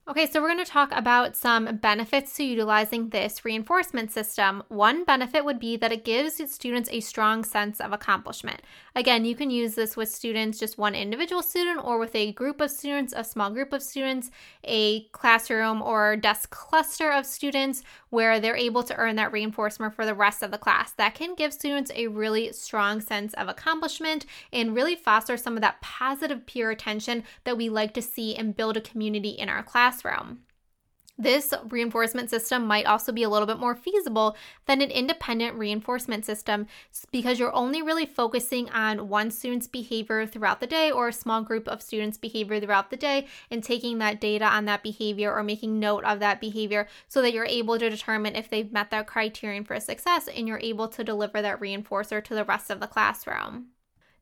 Okay, 0.05 0.29
so 0.29 0.41
we're 0.41 0.49
going 0.49 0.57
to 0.57 0.69
talk 0.69 0.91
about 0.91 1.37
some 1.37 1.77
benefits 1.77 2.35
to 2.35 2.43
utilizing 2.43 3.07
this 3.07 3.45
reinforcement 3.45 4.11
system. 4.11 4.61
One 4.67 5.05
benefit 5.05 5.45
would 5.45 5.59
be 5.59 5.77
that 5.77 5.93
it 5.93 6.03
gives 6.03 6.41
students 6.51 6.89
a 6.91 6.99
strong 6.99 7.45
sense 7.45 7.79
of 7.79 7.93
accomplishment. 7.93 8.61
Again, 8.97 9.23
you 9.23 9.33
can 9.33 9.49
use 9.49 9.75
this 9.75 9.95
with 9.95 10.09
students, 10.09 10.59
just 10.59 10.77
one 10.77 10.93
individual 10.93 11.41
student, 11.41 11.85
or 11.85 11.97
with 11.99 12.13
a 12.15 12.33
group 12.33 12.59
of 12.59 12.69
students, 12.69 13.13
a 13.15 13.23
small 13.23 13.49
group 13.49 13.71
of 13.71 13.81
students, 13.81 14.29
a 14.65 15.05
classroom 15.13 15.81
or 15.81 16.17
desk 16.17 16.49
cluster 16.49 17.09
of 17.09 17.25
students, 17.25 17.81
where 18.09 18.41
they're 18.41 18.57
able 18.57 18.83
to 18.83 18.95
earn 18.97 19.15
that 19.15 19.31
reinforcement 19.31 19.95
for 19.95 20.05
the 20.05 20.13
rest 20.13 20.43
of 20.43 20.51
the 20.51 20.57
class. 20.57 20.91
That 20.91 21.15
can 21.15 21.33
give 21.33 21.53
students 21.53 21.91
a 21.95 22.07
really 22.07 22.51
strong 22.51 22.99
sense 22.99 23.33
of 23.35 23.47
accomplishment 23.47 24.25
and 24.51 24.75
really 24.75 24.97
foster 24.97 25.37
some 25.37 25.55
of 25.55 25.61
that 25.61 25.79
positive 25.79 26.45
peer 26.45 26.71
attention 26.71 27.23
that 27.45 27.55
we 27.55 27.69
like 27.69 27.93
to 27.93 28.01
see 28.01 28.35
and 28.35 28.55
build 28.55 28.75
a 28.75 28.81
community 28.81 29.29
in 29.29 29.47
our 29.47 29.63
class 29.63 29.92
This 31.17 31.53
reinforcement 31.69 32.31
system 32.31 32.65
might 32.65 32.87
also 32.87 33.11
be 33.11 33.21
a 33.21 33.29
little 33.29 33.45
bit 33.45 33.59
more 33.59 33.75
feasible 33.75 34.35
than 34.65 34.81
an 34.81 34.89
independent 34.89 35.55
reinforcement 35.55 36.25
system 36.25 36.65
because 37.11 37.37
you're 37.37 37.53
only 37.53 37.83
really 37.83 38.07
focusing 38.07 38.67
on 38.71 39.09
one 39.09 39.29
student's 39.29 39.67
behavior 39.67 40.25
throughout 40.25 40.59
the 40.59 40.65
day 40.65 40.89
or 40.89 41.07
a 41.07 41.13
small 41.13 41.43
group 41.43 41.67
of 41.67 41.83
students' 41.83 42.17
behavior 42.17 42.59
throughout 42.59 42.89
the 42.89 42.97
day 42.97 43.27
and 43.51 43.63
taking 43.63 43.99
that 43.99 44.19
data 44.19 44.45
on 44.45 44.65
that 44.65 44.81
behavior 44.81 45.31
or 45.31 45.43
making 45.43 45.79
note 45.79 46.03
of 46.03 46.19
that 46.19 46.41
behavior 46.41 46.87
so 47.07 47.21
that 47.21 47.31
you're 47.31 47.45
able 47.45 47.77
to 47.77 47.91
determine 47.91 48.35
if 48.35 48.49
they've 48.49 48.73
met 48.73 48.89
that 48.89 49.05
criterion 49.05 49.63
for 49.63 49.79
success 49.79 50.27
and 50.27 50.47
you're 50.47 50.59
able 50.59 50.87
to 50.87 51.03
deliver 51.03 51.43
that 51.43 51.59
reinforcer 51.59 52.23
to 52.23 52.33
the 52.33 52.45
rest 52.45 52.71
of 52.71 52.79
the 52.79 52.87
classroom. 52.87 53.67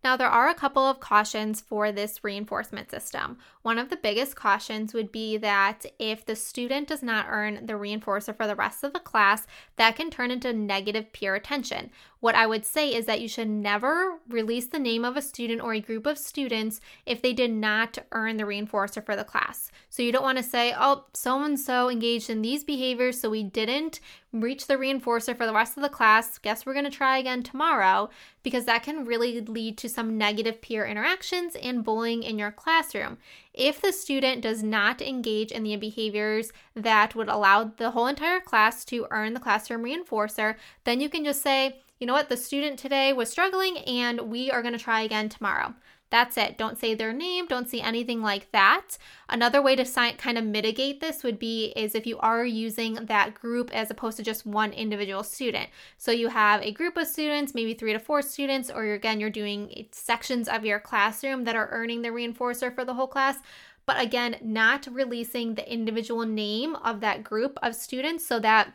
Now, 0.03 0.17
there 0.17 0.27
are 0.27 0.50
a 0.50 0.55
couple 0.55 0.84
of 0.84 1.00
cautions 1.00 1.62
for 1.62 1.91
this 1.91 2.24
reinforcement 2.24 2.89
system. 2.89 3.38
One 3.62 3.77
of 3.77 3.89
the 3.89 3.98
biggest 3.98 4.36
cautions 4.36 4.93
would 4.93 5.12
be 5.12 5.38
that 5.38 5.86
if 6.00 6.25
the 6.25 6.36
student 6.36 6.88
does 6.88 7.03
not 7.03 7.27
earn 7.29 7.67
the 7.67 7.74
reinforcer 7.74 8.36
for 8.36 8.48
the 8.48 8.55
rest 8.55 8.84
of 8.84 8.93
the 8.93 9.00
class, 9.00 9.46
that 9.75 9.96
can 9.96 10.10
turn 10.10 10.31
into 10.31 10.53
negative 10.53 11.13
peer 11.13 11.36
attention. 11.36 11.91
What 12.21 12.35
I 12.35 12.45
would 12.45 12.65
say 12.65 12.93
is 12.93 13.07
that 13.07 13.19
you 13.19 13.27
should 13.27 13.49
never 13.49 14.19
release 14.29 14.67
the 14.67 14.77
name 14.77 15.03
of 15.03 15.17
a 15.17 15.23
student 15.23 15.59
or 15.59 15.73
a 15.73 15.81
group 15.81 16.05
of 16.05 16.19
students 16.19 16.79
if 17.03 17.19
they 17.19 17.33
did 17.33 17.51
not 17.51 17.97
earn 18.11 18.37
the 18.37 18.43
reinforcer 18.43 19.03
for 19.03 19.15
the 19.15 19.23
class. 19.23 19.71
So 19.89 20.03
you 20.03 20.11
don't 20.11 20.21
want 20.21 20.37
to 20.37 20.43
say, 20.43 20.73
oh, 20.77 21.05
so 21.13 21.41
and 21.43 21.59
so 21.59 21.89
engaged 21.89 22.29
in 22.29 22.43
these 22.43 22.63
behaviors, 22.63 23.19
so 23.19 23.31
we 23.31 23.41
didn't 23.41 23.99
reach 24.31 24.67
the 24.67 24.75
reinforcer 24.75 25.35
for 25.35 25.47
the 25.47 25.53
rest 25.53 25.77
of 25.77 25.83
the 25.83 25.89
class. 25.89 26.37
Guess 26.37 26.63
we're 26.63 26.73
going 26.73 26.85
to 26.85 26.91
try 26.91 27.17
again 27.17 27.41
tomorrow 27.41 28.11
because 28.43 28.65
that 28.65 28.83
can 28.83 29.03
really 29.03 29.41
lead 29.41 29.79
to 29.79 29.89
some 29.89 30.15
negative 30.15 30.61
peer 30.61 30.85
interactions 30.85 31.55
and 31.55 31.83
bullying 31.83 32.21
in 32.21 32.37
your 32.37 32.51
classroom. 32.51 33.17
If 33.51 33.81
the 33.81 33.91
student 33.91 34.43
does 34.43 34.61
not 34.61 35.01
engage 35.01 35.51
in 35.51 35.63
the 35.63 35.75
behaviors 35.75 36.53
that 36.75 37.15
would 37.15 37.29
allow 37.29 37.63
the 37.63 37.91
whole 37.91 38.05
entire 38.05 38.39
class 38.39 38.85
to 38.85 39.07
earn 39.09 39.33
the 39.33 39.39
classroom 39.39 39.83
reinforcer, 39.83 40.55
then 40.83 41.01
you 41.01 41.09
can 41.09 41.25
just 41.25 41.41
say, 41.41 41.81
you 42.01 42.08
know 42.08 42.13
what, 42.13 42.29
the 42.29 42.36
student 42.36 42.79
today 42.79 43.13
was 43.13 43.29
struggling 43.29 43.77
and 43.77 44.22
we 44.22 44.50
are 44.50 44.63
going 44.63 44.74
to 44.74 44.84
try 44.84 45.01
again 45.01 45.29
tomorrow. 45.29 45.75
That's 46.10 46.36
it. 46.36 46.58
Don't 46.58 46.77
say 46.77 46.93
their 46.93 47.13
name, 47.13 47.46
don't 47.46 47.70
say 47.70 47.79
anything 47.79 48.22
like 48.22 48.51
that. 48.51 48.98
Another 49.29 49.62
way 49.62 49.77
to 49.77 49.86
kind 50.17 50.38
of 50.38 50.43
mitigate 50.43 51.00
this 51.00 51.24
would 51.24 51.39
be 51.39 51.67
is 51.75 51.96
if 51.96 52.05
you 52.05 52.17
are 52.17 52.43
using 52.43 52.96
that 52.96 53.36
group 53.36 53.74
as 53.74 53.89
opposed 53.91 54.17
to 54.17 54.24
just 54.24 54.46
one 54.46 54.74
individual 54.74 55.24
student. 55.24 55.70
So 55.98 56.12
you 56.12 56.27
have 56.27 56.62
a 56.63 56.74
group 56.74 56.98
of 56.98 57.08
students, 57.08 57.53
maybe 57.53 57.75
3 57.75 57.93
to 57.93 58.00
4 58.00 58.22
students 58.24 58.70
or 58.70 58.84
you're, 58.84 58.96
again 58.96 59.20
you're 59.22 59.29
doing 59.29 59.88
sections 59.91 60.50
of 60.50 60.65
your 60.65 60.79
classroom 60.79 61.46
that 61.46 61.55
are 61.55 61.70
earning 61.72 62.01
the 62.01 62.10
reinforcer 62.10 62.74
for 62.74 62.84
the 62.84 62.96
whole 62.96 63.08
class 63.08 63.38
but 63.86 64.00
again, 64.00 64.38
not 64.41 64.88
releasing 64.91 65.55
the 65.55 65.72
individual 65.72 66.25
name 66.25 66.75
of 66.77 67.00
that 67.01 67.24
group 67.24 67.58
of 67.63 67.75
students 67.75 68.25
so 68.25 68.39
that 68.39 68.74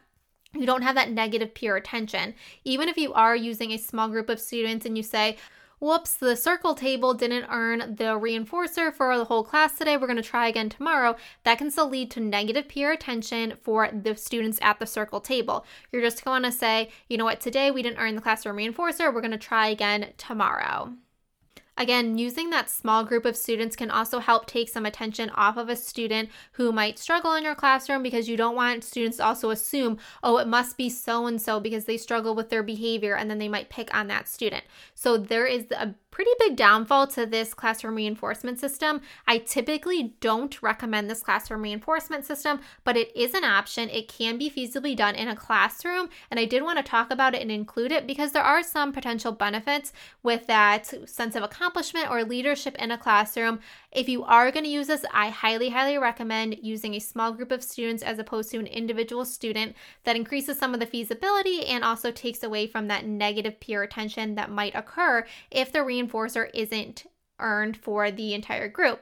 you 0.59 0.67
don't 0.67 0.83
have 0.83 0.95
that 0.95 1.11
negative 1.11 1.55
peer 1.55 1.77
attention. 1.77 2.35
Even 2.65 2.89
if 2.89 2.97
you 2.97 3.13
are 3.13 3.37
using 3.37 3.73
a 3.73 3.79
small 3.79 4.09
group 4.09 4.29
of 4.29 4.41
students 4.41 4.87
and 4.87 4.97
you 4.97 5.03
say, 5.03 5.37
whoops, 5.79 6.15
the 6.15 6.35
circle 6.35 6.75
table 6.75 7.13
didn't 7.13 7.47
earn 7.51 7.97
the 7.97 8.05
reinforcer 8.05 8.93
for 8.93 9.17
the 9.19 9.25
whole 9.25 9.45
class 9.45 9.77
today. 9.77 9.97
We're 9.97 10.07
going 10.07 10.17
to 10.17 10.23
try 10.23 10.49
again 10.49 10.69
tomorrow. 10.69 11.17
That 11.45 11.59
can 11.59 11.71
still 11.71 11.89
lead 11.89 12.11
to 12.13 12.21
negative 12.21 12.69
peer 12.69 12.93
attention 12.93 13.55
for 13.63 13.91
the 13.93 14.17
students 14.17 14.59
at 14.63 14.79
the 14.79 14.87
circle 14.87 15.21
table. 15.21 15.67
You're 15.93 16.03
just 16.03 16.25
going 16.25 16.43
to 16.45 16.53
say, 16.53 16.91
you 17.09 17.19
know 17.19 17.25
what, 17.25 17.41
today 17.41 17.71
we 17.71 17.83
didn't 17.83 17.99
earn 17.99 18.15
the 18.15 18.23
classroom 18.23 18.57
reinforcer. 18.57 19.13
We're 19.13 19.21
going 19.21 19.31
to 19.33 19.39
try 19.39 19.69
again 19.69 20.13
tomorrow. 20.17 20.95
Again, 21.79 22.17
using 22.17 22.51
that 22.51 22.71
small 22.71 23.05
group 23.05 23.27
of 23.27 23.37
students 23.37 23.77
can 23.77 23.91
also 23.91 24.19
help 24.19 24.47
take 24.47 24.69
some 24.69 24.87
attention 24.87 25.29
off 25.31 25.59
of 25.59 25.69
a 25.69 25.77
student 25.77 26.31
who 26.53 26.73
might 26.73 26.99
struggle 26.99 27.35
in 27.35 27.45
your 27.45 27.55
classroom 27.55 28.03
because 28.03 28.29
you 28.29 28.37
don't 28.37 28.57
want 28.57 28.83
students 28.83 29.19
to 29.19 29.27
also 29.27 29.51
assume, 29.51 29.99
oh, 30.23 30.39
it 30.39 30.49
must 30.49 30.79
be 30.79 30.89
so 30.89 31.27
and 31.27 31.41
so 31.41 31.61
because 31.61 31.85
they 31.85 31.99
struggle 31.99 32.35
with 32.35 32.49
their 32.49 32.63
behavior 32.63 33.15
and 33.15 33.29
then 33.29 33.39
they 33.39 33.49
might 33.49 33.69
pick 33.69 33.95
on 33.95 34.07
that 34.07 34.27
student. 34.27 34.65
So 34.95 35.19
there 35.19 35.47
is 35.47 35.67
a 35.71 35.95
pretty 36.17 36.31
big 36.39 36.57
downfall 36.57 37.07
to 37.07 37.27
this 37.27 37.53
classroom 37.53 37.95
reinforcement 37.95 38.59
system. 38.59 39.03
I 39.27 39.37
typically 39.37 40.15
don't 40.21 40.63
recommend 40.63 41.11
this 41.11 41.21
classroom 41.21 41.61
reinforcement 41.61 42.25
system, 42.25 42.61
but 42.85 42.97
it 42.97 43.15
is 43.15 43.35
an 43.35 43.45
option. 43.45 43.91
It 43.91 44.09
can 44.09 44.39
be 44.39 44.49
feasibly 44.49 44.97
done 44.97 45.15
in 45.15 45.29
a 45.29 45.37
classroom, 45.37 46.09
and 46.31 46.41
I 46.41 46.47
did 46.47 46.63
want 46.63 46.79
to 46.79 46.83
talk 46.83 47.11
about 47.11 47.35
it 47.35 47.43
and 47.43 47.53
include 47.53 47.93
it 47.93 48.07
because 48.07 48.33
there 48.33 48.43
are 48.43 48.63
some 48.63 48.93
potential 48.93 49.31
benefits 49.31 49.93
with 50.23 50.47
that 50.47 50.87
sense 51.07 51.37
of 51.37 51.43
accomplishment 51.43 52.11
or 52.11 52.25
leadership 52.25 52.77
in 52.77 52.91
a 52.91 52.97
classroom. 52.97 53.61
If 53.97 54.11
you 54.11 54.25
are 54.25 54.53
going 54.53 54.65
to 54.65 54.71
use 54.71 54.89
this, 54.89 55.07
I 55.11 55.31
highly, 55.31 55.71
highly 55.71 55.97
recommend 55.97 56.59
using 56.61 56.93
a 56.93 56.99
small 56.99 57.33
group 57.33 57.51
of 57.51 57.63
students 57.63 58.03
as 58.03 58.19
opposed 58.19 58.51
to 58.51 58.59
an 58.59 58.67
individual 58.67 59.25
student. 59.25 59.75
That 60.05 60.17
increases 60.17 60.59
some 60.59 60.75
of 60.75 60.81
the 60.81 60.87
feasibility 60.87 61.65
and 61.65 61.83
also 61.83 62.11
takes 62.11 62.43
away 62.43 62.67
from 62.67 62.89
that 62.89 63.07
negative 63.07 63.59
peer 63.59 63.83
attention 63.83 64.35
that 64.35 64.51
might 64.51 64.75
occur 64.75 65.27
if 65.51 65.73
the 65.73 65.79
reinforcer 65.79 66.51
isn't 66.53 67.07
earned 67.39 67.79
for 67.79 68.11
the 68.11 68.35
entire 68.35 68.69
group. 68.69 69.01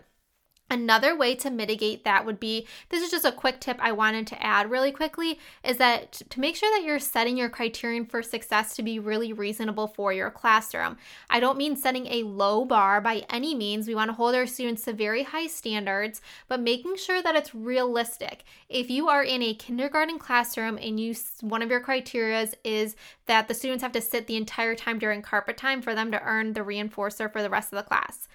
Another 0.71 1.15
way 1.15 1.35
to 1.37 1.51
mitigate 1.51 2.05
that 2.05 2.25
would 2.25 2.41
be 2.41 2.67
this 2.89 3.03
is 3.03 3.11
just 3.11 3.27
a 3.27 3.31
quick 3.31 3.61
tip 3.61 3.77
I 3.81 3.93
wanted 3.93 4.27
to 4.29 4.43
add 4.43 4.71
really 4.71 4.91
quickly 4.91 5.39
is 5.63 5.77
that 5.77 6.13
to 6.31 6.41
make 6.41 6.57
sure 6.57 6.71
that 6.75 6.87
you're 6.87 6.99
setting 6.99 7.37
your 7.37 7.51
criterion 7.51 8.07
for 8.07 8.23
success 8.23 8.75
to 8.77 8.83
be 8.83 8.99
really 8.99 9.33
reasonable 9.33 9.87
for 9.87 10.13
your 10.13 10.31
classroom. 10.31 10.97
I 11.29 11.39
don't 11.39 11.59
mean 11.59 11.77
setting 11.77 12.07
a 12.07 12.23
low 12.23 12.65
bar 12.65 13.03
by 13.03 13.25
any 13.29 13.55
means. 13.55 13.87
We 13.87 13.95
want 13.95 14.09
to 14.09 14.15
hold 14.15 14.35
our 14.35 14.47
students 14.47 14.83
to 14.85 14.95
very 14.95 15.23
high 15.23 15.49
standards, 15.49 16.23
but 16.49 16.61
making 16.61 16.97
sure 16.97 17.23
that 17.23 17.37
it's 17.37 17.55
realistic. 17.55 18.45
If 18.71 18.89
you 18.89 19.09
are 19.09 19.23
in 19.23 19.43
a 19.43 19.55
kindergarten 19.55 20.19
classroom 20.19 20.79
and 20.79 20.99
you 20.99 21.15
one 21.43 21.61
of 21.61 21.71
your 21.71 21.83
criterias 21.83 22.55
is 22.65 22.97
that 23.27 23.49
the 23.49 23.55
students 23.55 23.83
have 23.83 23.93
to 23.93 24.01
sit 24.01 24.27
the 24.27 24.37
entire 24.37 24.75
time 24.75 24.99
during 24.99 25.21
carpet 25.21 25.59
time 25.59 25.83
for 25.83 25.95
them 25.95 26.11
to 26.11 26.23
earn 26.23 26.55
the 26.55 26.61
reinforcer 26.61 27.31
for 27.31 27.43
the 27.43 27.51
rest 27.51 27.71
of 27.73 27.77
the 27.77 27.83
class. 27.83 28.29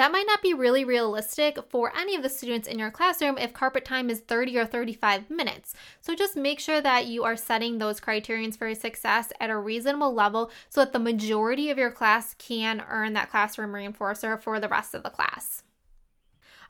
That 0.00 0.12
might 0.12 0.24
not 0.26 0.40
be 0.40 0.54
really 0.54 0.82
realistic 0.82 1.58
for 1.68 1.92
any 1.94 2.16
of 2.16 2.22
the 2.22 2.30
students 2.30 2.66
in 2.66 2.78
your 2.78 2.90
classroom 2.90 3.36
if 3.36 3.52
carpet 3.52 3.84
time 3.84 4.08
is 4.08 4.20
30 4.20 4.56
or 4.56 4.64
35 4.64 5.28
minutes. 5.28 5.74
So 6.00 6.14
just 6.14 6.36
make 6.36 6.58
sure 6.58 6.80
that 6.80 7.04
you 7.04 7.22
are 7.24 7.36
setting 7.36 7.76
those 7.76 8.00
criterions 8.00 8.56
for 8.56 8.74
success 8.74 9.30
at 9.40 9.50
a 9.50 9.58
reasonable 9.58 10.14
level 10.14 10.50
so 10.70 10.80
that 10.80 10.94
the 10.94 10.98
majority 10.98 11.68
of 11.68 11.76
your 11.76 11.90
class 11.90 12.34
can 12.38 12.82
earn 12.88 13.12
that 13.12 13.28
classroom 13.28 13.72
reinforcer 13.72 14.40
for 14.40 14.58
the 14.58 14.70
rest 14.70 14.94
of 14.94 15.02
the 15.02 15.10
class. 15.10 15.64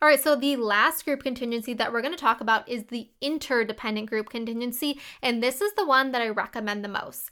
All 0.02 0.08
right, 0.08 0.18
so 0.18 0.34
the 0.34 0.56
last 0.56 1.04
group 1.04 1.22
contingency 1.22 1.74
that 1.74 1.92
we're 1.92 2.00
going 2.00 2.14
to 2.14 2.18
talk 2.18 2.40
about 2.40 2.66
is 2.66 2.84
the 2.84 3.10
interdependent 3.20 4.08
group 4.08 4.30
contingency, 4.30 4.98
and 5.22 5.42
this 5.42 5.60
is 5.60 5.74
the 5.74 5.84
one 5.84 6.10
that 6.12 6.22
I 6.22 6.30
recommend 6.30 6.82
the 6.82 6.88
most. 6.88 7.30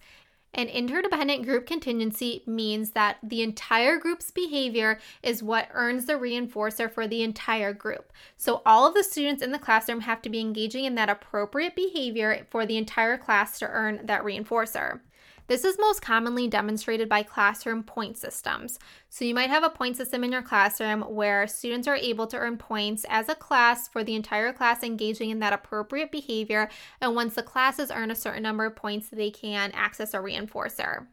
An 0.54 0.68
interdependent 0.68 1.44
group 1.44 1.66
contingency 1.66 2.42
means 2.46 2.92
that 2.92 3.18
the 3.22 3.42
entire 3.42 3.98
group's 3.98 4.30
behavior 4.30 4.98
is 5.22 5.42
what 5.42 5.68
earns 5.72 6.06
the 6.06 6.14
reinforcer 6.14 6.90
for 6.90 7.06
the 7.06 7.22
entire 7.22 7.74
group. 7.74 8.12
So, 8.38 8.62
all 8.64 8.86
of 8.86 8.94
the 8.94 9.04
students 9.04 9.42
in 9.42 9.52
the 9.52 9.58
classroom 9.58 10.00
have 10.00 10.22
to 10.22 10.30
be 10.30 10.40
engaging 10.40 10.84
in 10.84 10.94
that 10.94 11.10
appropriate 11.10 11.76
behavior 11.76 12.46
for 12.50 12.64
the 12.64 12.78
entire 12.78 13.18
class 13.18 13.58
to 13.58 13.68
earn 13.68 14.00
that 14.06 14.22
reinforcer. 14.22 15.00
This 15.48 15.64
is 15.64 15.78
most 15.78 16.02
commonly 16.02 16.46
demonstrated 16.46 17.08
by 17.08 17.22
classroom 17.22 17.82
point 17.82 18.18
systems. 18.18 18.78
So 19.08 19.24
you 19.24 19.34
might 19.34 19.48
have 19.48 19.64
a 19.64 19.70
point 19.70 19.96
system 19.96 20.22
in 20.22 20.30
your 20.30 20.42
classroom 20.42 21.00
where 21.00 21.46
students 21.46 21.88
are 21.88 21.96
able 21.96 22.26
to 22.26 22.36
earn 22.36 22.58
points 22.58 23.06
as 23.08 23.30
a 23.30 23.34
class 23.34 23.88
for 23.88 24.04
the 24.04 24.14
entire 24.14 24.52
class 24.52 24.82
engaging 24.82 25.30
in 25.30 25.38
that 25.38 25.54
appropriate 25.54 26.12
behavior. 26.12 26.68
And 27.00 27.14
once 27.14 27.34
the 27.34 27.42
classes 27.42 27.90
earn 27.90 28.10
a 28.10 28.14
certain 28.14 28.42
number 28.42 28.66
of 28.66 28.76
points, 28.76 29.08
they 29.08 29.30
can 29.30 29.70
access 29.72 30.12
a 30.12 30.18
reinforcer. 30.18 31.06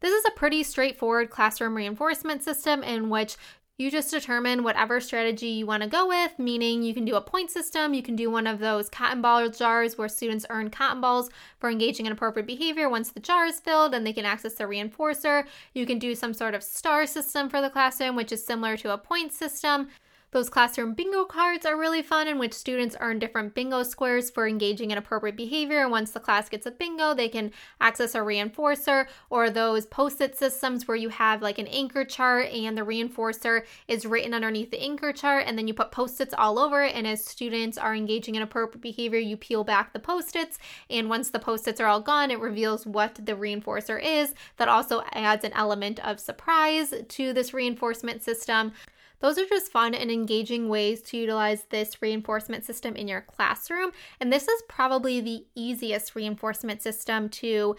This 0.00 0.12
is 0.12 0.24
a 0.26 0.38
pretty 0.38 0.62
straightforward 0.62 1.28
classroom 1.28 1.76
reinforcement 1.76 2.44
system 2.44 2.84
in 2.84 3.10
which 3.10 3.36
you 3.78 3.92
just 3.92 4.10
determine 4.10 4.64
whatever 4.64 4.98
strategy 4.98 5.46
you 5.46 5.64
want 5.64 5.84
to 5.84 5.88
go 5.88 6.08
with, 6.08 6.36
meaning 6.36 6.82
you 6.82 6.92
can 6.92 7.04
do 7.04 7.14
a 7.14 7.20
point 7.20 7.48
system, 7.48 7.94
you 7.94 8.02
can 8.02 8.16
do 8.16 8.28
one 8.28 8.48
of 8.48 8.58
those 8.58 8.88
cotton 8.88 9.22
ball 9.22 9.48
jars 9.48 9.96
where 9.96 10.08
students 10.08 10.44
earn 10.50 10.68
cotton 10.68 11.00
balls 11.00 11.30
for 11.60 11.70
engaging 11.70 12.04
in 12.04 12.10
appropriate 12.10 12.46
behavior 12.46 12.88
once 12.88 13.10
the 13.10 13.20
jar 13.20 13.46
is 13.46 13.60
filled 13.60 13.94
and 13.94 14.04
they 14.04 14.12
can 14.12 14.24
access 14.24 14.54
the 14.54 14.64
reinforcer. 14.64 15.46
You 15.74 15.86
can 15.86 16.00
do 16.00 16.16
some 16.16 16.34
sort 16.34 16.56
of 16.56 16.64
star 16.64 17.06
system 17.06 17.48
for 17.48 17.60
the 17.60 17.70
classroom, 17.70 18.16
which 18.16 18.32
is 18.32 18.44
similar 18.44 18.76
to 18.78 18.92
a 18.92 18.98
point 18.98 19.32
system. 19.32 19.88
Those 20.30 20.50
classroom 20.50 20.92
bingo 20.92 21.24
cards 21.24 21.64
are 21.64 21.78
really 21.78 22.02
fun, 22.02 22.28
in 22.28 22.38
which 22.38 22.52
students 22.52 22.94
earn 23.00 23.18
different 23.18 23.54
bingo 23.54 23.82
squares 23.82 24.30
for 24.30 24.46
engaging 24.46 24.90
in 24.90 24.98
appropriate 24.98 25.36
behavior. 25.38 25.80
And 25.80 25.90
once 25.90 26.10
the 26.10 26.20
class 26.20 26.50
gets 26.50 26.66
a 26.66 26.70
bingo, 26.70 27.14
they 27.14 27.30
can 27.30 27.50
access 27.80 28.14
a 28.14 28.18
reinforcer, 28.18 29.06
or 29.30 29.48
those 29.48 29.86
post 29.86 30.20
it 30.20 30.36
systems 30.36 30.86
where 30.86 30.98
you 30.98 31.08
have 31.08 31.40
like 31.40 31.58
an 31.58 31.66
anchor 31.68 32.04
chart 32.04 32.48
and 32.52 32.76
the 32.76 32.82
reinforcer 32.82 33.62
is 33.88 34.04
written 34.04 34.34
underneath 34.34 34.70
the 34.70 34.82
anchor 34.82 35.14
chart, 35.14 35.44
and 35.46 35.56
then 35.56 35.66
you 35.66 35.72
put 35.72 35.92
post 35.92 36.20
its 36.20 36.34
all 36.36 36.58
over 36.58 36.84
it. 36.84 36.94
And 36.94 37.06
as 37.06 37.24
students 37.24 37.78
are 37.78 37.94
engaging 37.94 38.34
in 38.34 38.42
appropriate 38.42 38.82
behavior, 38.82 39.18
you 39.18 39.38
peel 39.38 39.64
back 39.64 39.94
the 39.94 39.98
post 39.98 40.36
its. 40.36 40.58
And 40.90 41.08
once 41.08 41.30
the 41.30 41.38
post 41.38 41.66
its 41.66 41.80
are 41.80 41.86
all 41.86 42.02
gone, 42.02 42.30
it 42.30 42.38
reveals 42.38 42.86
what 42.86 43.14
the 43.14 43.32
reinforcer 43.32 43.98
is. 44.02 44.34
That 44.58 44.68
also 44.68 45.02
adds 45.12 45.44
an 45.44 45.54
element 45.54 46.00
of 46.06 46.20
surprise 46.20 46.92
to 47.08 47.32
this 47.32 47.54
reinforcement 47.54 48.22
system. 48.22 48.72
Those 49.20 49.38
are 49.38 49.46
just 49.46 49.72
fun 49.72 49.94
and 49.94 50.10
engaging 50.10 50.68
ways 50.68 51.02
to 51.02 51.16
utilize 51.16 51.64
this 51.64 52.00
reinforcement 52.00 52.64
system 52.64 52.94
in 52.96 53.08
your 53.08 53.20
classroom. 53.20 53.90
And 54.20 54.32
this 54.32 54.48
is 54.48 54.62
probably 54.68 55.20
the 55.20 55.44
easiest 55.54 56.14
reinforcement 56.14 56.82
system 56.82 57.28
to 57.30 57.76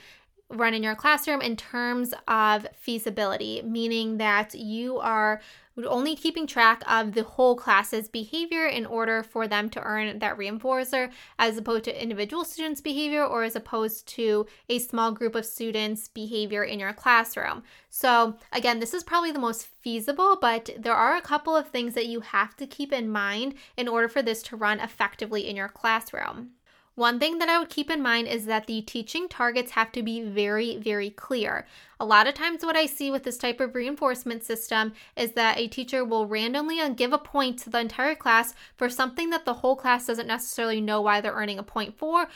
run 0.49 0.73
in 0.73 0.83
your 0.83 0.95
classroom 0.95 1.41
in 1.41 1.55
terms 1.55 2.13
of 2.27 2.67
feasibility, 2.75 3.61
meaning 3.61 4.17
that 4.17 4.55
you 4.55 4.97
are 4.97 5.41
only 5.85 6.15
keeping 6.15 6.45
track 6.45 6.83
of 6.87 7.13
the 7.13 7.23
whole 7.23 7.55
class's 7.55 8.09
behavior 8.09 8.65
in 8.65 8.85
order 8.85 9.23
for 9.23 9.47
them 9.47 9.69
to 9.69 9.81
earn 9.81 10.19
that 10.19 10.37
reinforcer, 10.37 11.11
as 11.37 11.57
opposed 11.57 11.85
to 11.85 12.01
individual 12.01 12.43
students' 12.43 12.81
behavior 12.81 13.23
or 13.23 13.43
as 13.43 13.55
opposed 13.55 14.07
to 14.07 14.45
a 14.67 14.79
small 14.79 15.11
group 15.11 15.35
of 15.35 15.45
students' 15.45 16.07
behavior 16.07 16.63
in 16.63 16.79
your 16.79 16.93
classroom. 16.93 17.63
So, 17.89 18.35
again, 18.51 18.79
this 18.79 18.93
is 18.93 19.03
probably 19.03 19.31
the 19.31 19.39
most 19.39 19.65
feasible, 19.65 20.37
but 20.39 20.69
there 20.77 20.95
are 20.95 21.15
a 21.15 21.21
couple 21.21 21.55
of 21.55 21.69
things 21.69 21.93
that 21.93 22.07
you 22.07 22.21
have 22.21 22.55
to 22.57 22.67
keep 22.67 22.91
in 22.91 23.09
mind 23.09 23.53
in 23.77 23.87
order 23.87 24.07
for 24.07 24.21
this 24.21 24.43
to 24.43 24.57
run 24.57 24.79
effectively 24.79 25.47
in 25.47 25.55
your 25.55 25.69
classroom. 25.69 26.51
One 26.99 27.17
thing 27.17 27.37
that 27.37 27.47
I 27.47 27.57
would 27.57 27.69
keep 27.69 27.89
in 27.89 28.01
mind 28.01 28.27
is 28.27 28.43
that 28.47 28.67
the 28.67 28.81
teaching 28.81 29.29
targets 29.29 29.71
have 29.71 29.89
to 29.93 30.03
be 30.03 30.21
very, 30.21 30.75
very 30.75 31.09
clear. 31.09 31.65
A 31.97 32.03
lot 32.03 32.27
of 32.27 32.33
times, 32.33 32.61
what 32.61 32.75
I 32.75 32.87
see 32.87 33.09
with 33.09 33.23
this 33.23 33.37
type 33.37 33.61
of 33.61 33.73
reinforcement 33.73 34.43
system 34.43 34.91
is 35.15 35.31
that 35.31 35.57
a 35.57 35.69
teacher 35.69 36.03
will 36.03 36.27
randomly 36.27 36.81
give 36.95 37.13
a 37.13 37.17
point 37.17 37.57
to 37.59 37.69
the 37.69 37.79
entire 37.79 38.15
class 38.15 38.53
for 38.75 38.89
something 38.89 39.29
that 39.29 39.45
the 39.45 39.53
whole 39.53 39.77
class 39.77 40.07
doesn't 40.07 40.27
necessarily 40.27 40.81
know 40.81 40.99
why 41.01 41.21
they're 41.21 41.31
earning 41.31 41.57
a 41.57 41.63
point 41.63 41.97
for 41.97 42.27